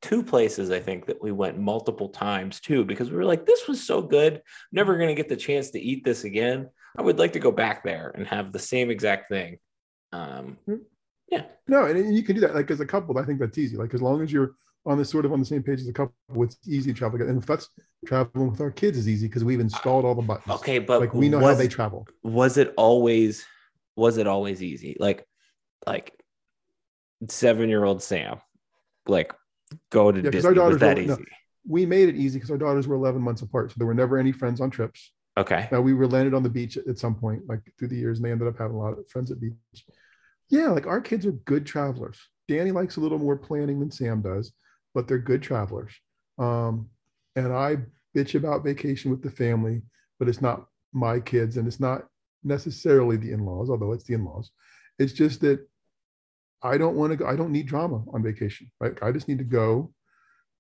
[0.02, 3.68] two places I think that we went multiple times too because we were like this
[3.68, 4.42] was so good.
[4.72, 6.70] Never going to get the chance to eat this again.
[6.98, 9.58] I would like to go back there and have the same exact thing.
[10.14, 10.58] Um,
[11.30, 11.44] yeah.
[11.68, 12.56] No, and you can do that.
[12.56, 13.76] Like as a couple, I think that's easy.
[13.78, 14.54] Like as long as you're
[14.86, 17.22] on the sort of on the same page as a couple, it's easy to travel.
[17.22, 17.70] And if that's
[18.06, 20.56] traveling with our kids is easy because we've installed all the buttons.
[20.56, 22.08] okay, but Like we know how they travel.
[22.24, 23.46] was it always
[23.96, 25.26] was it always easy like
[25.88, 26.14] like
[27.30, 28.40] seven year old sam
[29.08, 29.34] like
[29.90, 31.14] go to Yeah, our disney was daughters that were- no.
[31.14, 31.26] easy
[31.70, 34.18] We made it easy because our daughters were 11 months apart, so there were never
[34.18, 35.12] any friends on trips.
[35.38, 38.18] okay Now we were landed on the beach at some point, like through the years,
[38.20, 39.54] and they ended up having a lot of friends at beach.
[40.50, 42.18] Yeah, like our kids are good travelers.
[42.48, 44.54] Danny likes a little more planning than Sam does,
[44.94, 45.92] but they're good travelers.
[46.38, 46.90] Um,
[47.36, 47.78] and I
[48.16, 49.82] bitch about vacation with the family,
[50.20, 52.08] but it's not my kids, and it's not
[52.46, 54.52] necessarily the in-laws, although it's the in-laws.
[55.00, 55.60] It's just that
[56.64, 57.26] I don't want to go.
[57.28, 58.98] I don't need drama on vacation, right?
[59.02, 59.94] I just need to go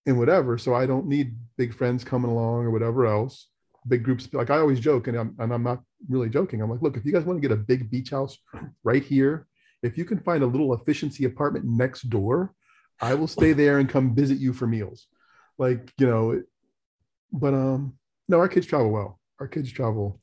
[0.06, 0.58] and whatever.
[0.58, 3.48] So I don't need big friends coming along or whatever else
[3.88, 4.28] big groups.
[4.34, 6.62] Like I always joke, and I'm, and I'm not really joking.
[6.62, 8.38] I'm like, look, if you guys want to get a big beach house
[8.84, 9.48] right here,
[9.82, 12.54] if you can find a little efficiency apartment next door,
[13.02, 15.08] I will stay there and come visit you for meals.
[15.58, 16.45] Like, you know, it-
[17.32, 19.20] but um, no, our kids travel well.
[19.39, 20.20] Our kids travel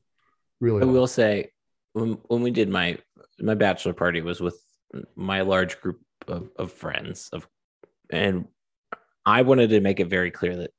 [0.61, 0.95] really i well.
[0.95, 1.51] will say
[1.93, 2.99] when, when we did my
[3.39, 4.59] my bachelor party was with
[5.17, 7.47] my large group of, of friends of
[8.11, 8.47] and
[9.27, 10.71] i wanted to make it very clear that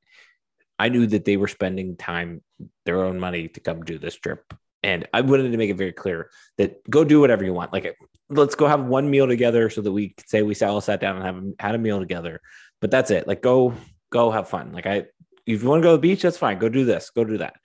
[0.79, 2.41] i knew that they were spending time
[2.85, 4.53] their own money to come do this trip.
[4.83, 7.73] And i wanted to make it very clear that go do whatever you want.
[7.73, 7.97] Like
[8.29, 11.17] let's go have one meal together so that we could say we all sat down
[11.17, 12.39] and have had a meal together.
[12.81, 13.27] But that's it.
[13.27, 13.73] Like go
[14.11, 14.71] go have fun.
[14.71, 15.05] Like i
[15.45, 16.59] if you want to go to the beach that's fine.
[16.59, 17.09] Go do this.
[17.09, 17.55] Go do that.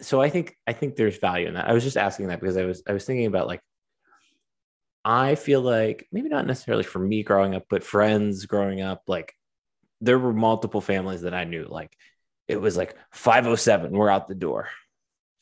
[0.00, 1.68] So i think i think there's value in that.
[1.68, 3.60] I was just asking that because i was i was thinking about like
[5.04, 9.34] i feel like maybe not necessarily for me growing up but friends growing up like
[10.00, 11.96] there were multiple families that i knew like
[12.48, 14.68] it was like 507 we're out the door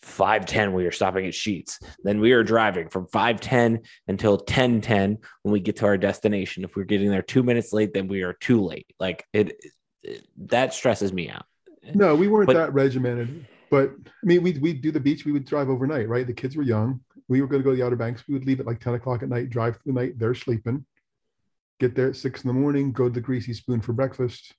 [0.03, 5.53] 510 we were stopping at Sheetz then we were driving from 510 until 1010 when
[5.53, 8.33] we get to our destination if we're getting there two minutes late then we are
[8.33, 9.61] too late like it,
[10.03, 11.47] it that stresses me out
[11.95, 13.47] No, we weren't But- that regimented.
[13.71, 16.27] But I mean, we'd, we'd do the beach, we would drive overnight, right?
[16.27, 17.01] The kids were young.
[17.29, 18.25] We were going to go to the Outer Banks.
[18.27, 20.19] We would leave at like 10 o'clock at night, drive through the night.
[20.19, 20.85] They're sleeping.
[21.81, 24.55] Get there at six in the morning, go to the Greasy Spoon for breakfast,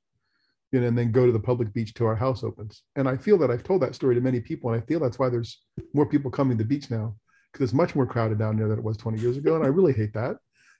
[0.72, 2.84] you know, and then go to the public beach till our house opens.
[2.96, 4.72] And I feel that I've told that story to many people.
[4.72, 5.62] And I feel that's why there's
[5.94, 7.16] more people coming to the beach now
[7.52, 9.56] because it's much more crowded down there than it was 20 years ago.
[9.56, 10.38] And I really hate that.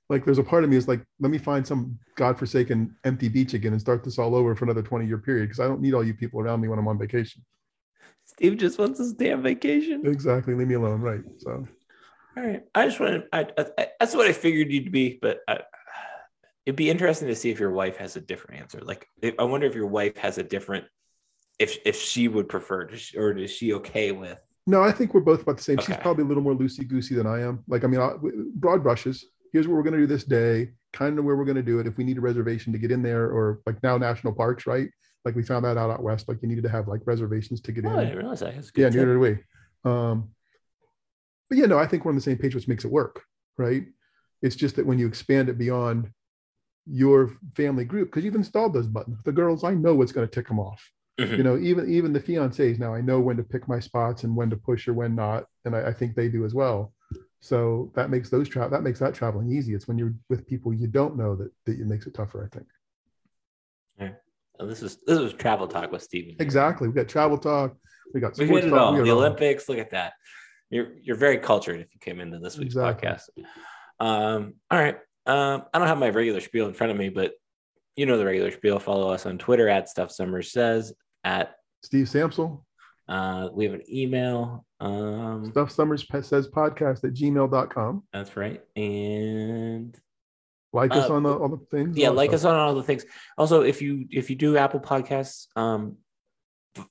[0.10, 3.54] Like there's a part of me is like, let me find some godforsaken empty beach
[3.54, 5.94] again and start this all over for another 20 year period because I don't need
[5.94, 7.44] all you people around me when I'm on vacation.
[8.26, 10.54] Steve just wants his damn vacation Exactly.
[10.54, 11.02] Leave me alone.
[11.02, 11.22] Right.
[11.38, 11.68] So
[12.38, 12.64] All right.
[12.74, 15.60] I just wanted, I, I, that's what I figured you'd be, but I,
[16.66, 18.80] it'd be interesting to see if your wife has a different answer.
[18.82, 19.08] Like,
[19.38, 20.86] I wonder if your wife has a different,
[21.60, 24.40] if if she would prefer, or is she okay with?
[24.66, 25.78] No, I think we're both about the same.
[25.78, 25.94] Okay.
[25.94, 27.64] She's probably a little more loosey goosey than I am.
[27.68, 28.14] Like, I mean, I,
[28.56, 29.26] broad brushes.
[29.52, 31.80] Here's what we're going to do this day, kind of where we're going to do
[31.80, 31.86] it.
[31.86, 34.90] If we need a reservation to get in there, or like now national parks, right?
[35.26, 36.28] Like we found that out out west.
[36.28, 37.96] Like you needed to have like reservations to get Oh, in.
[38.00, 38.54] I didn't realize that.
[38.56, 39.22] Yeah, good neither tip.
[39.34, 39.42] did
[39.86, 39.92] we.
[39.92, 40.30] Um,
[41.50, 43.22] but yeah, no, I think we're on the same page, which makes it work,
[43.58, 43.86] right?
[44.42, 46.10] It's just that when you expand it beyond
[46.86, 50.34] your family group, because you've installed those buttons, the girls, I know what's going to
[50.34, 50.82] tick them off.
[51.20, 51.38] Mhm.
[51.38, 54.36] You know, even even the fiancés now, I know when to pick my spots and
[54.36, 56.92] when to push or when not, and I, I think they do as well.
[57.40, 59.76] So that makes those travel that makes that traveling easy.
[59.76, 62.44] It's when you're with people you don't know that that it makes it tougher.
[62.52, 62.68] I think
[64.64, 66.36] Oh, this is this was travel talk with Steven.
[66.40, 66.88] exactly.
[66.88, 67.76] We got travel talk,
[68.14, 68.94] we got We hit it talk, all.
[68.94, 69.18] The it all.
[69.18, 69.68] Olympics.
[69.68, 70.14] Look at that.
[70.70, 73.10] You're you're very cultured if you came into this week's Exactly.
[73.10, 73.24] podcast.
[74.00, 74.98] Um, all right.
[75.26, 77.34] Um, I don't have my regular spiel in front of me, but
[77.96, 78.80] you know the regular spiel.
[78.80, 80.94] Follow us on Twitter at Stuff Summers Says.
[81.24, 82.64] At Steve Sampsell,
[83.08, 84.66] uh, we have an email.
[84.80, 88.04] Um, Stuff Summers says podcast at gmail.com.
[88.12, 88.62] that's right.
[88.76, 89.98] And
[90.74, 91.96] Like us Uh, on the all the things.
[91.96, 93.06] yeah, like us on all the things.
[93.38, 95.98] Also, if you if you do Apple Podcasts, um,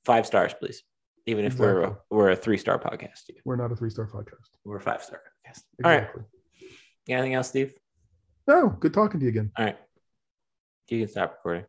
[0.04, 0.82] five stars, please.
[1.26, 1.98] Even if we're Exactly.
[2.10, 3.40] we're a three star podcast, yeah.
[3.44, 4.48] We're not a three star podcast.
[4.64, 5.62] we're a five star podcast.
[5.84, 5.98] All right.
[6.04, 6.22] Exactly.
[7.08, 7.74] Anything else, Steve?
[8.46, 9.50] No, good talking to you again.
[9.58, 9.78] All right.
[10.88, 11.64] You can stop recording.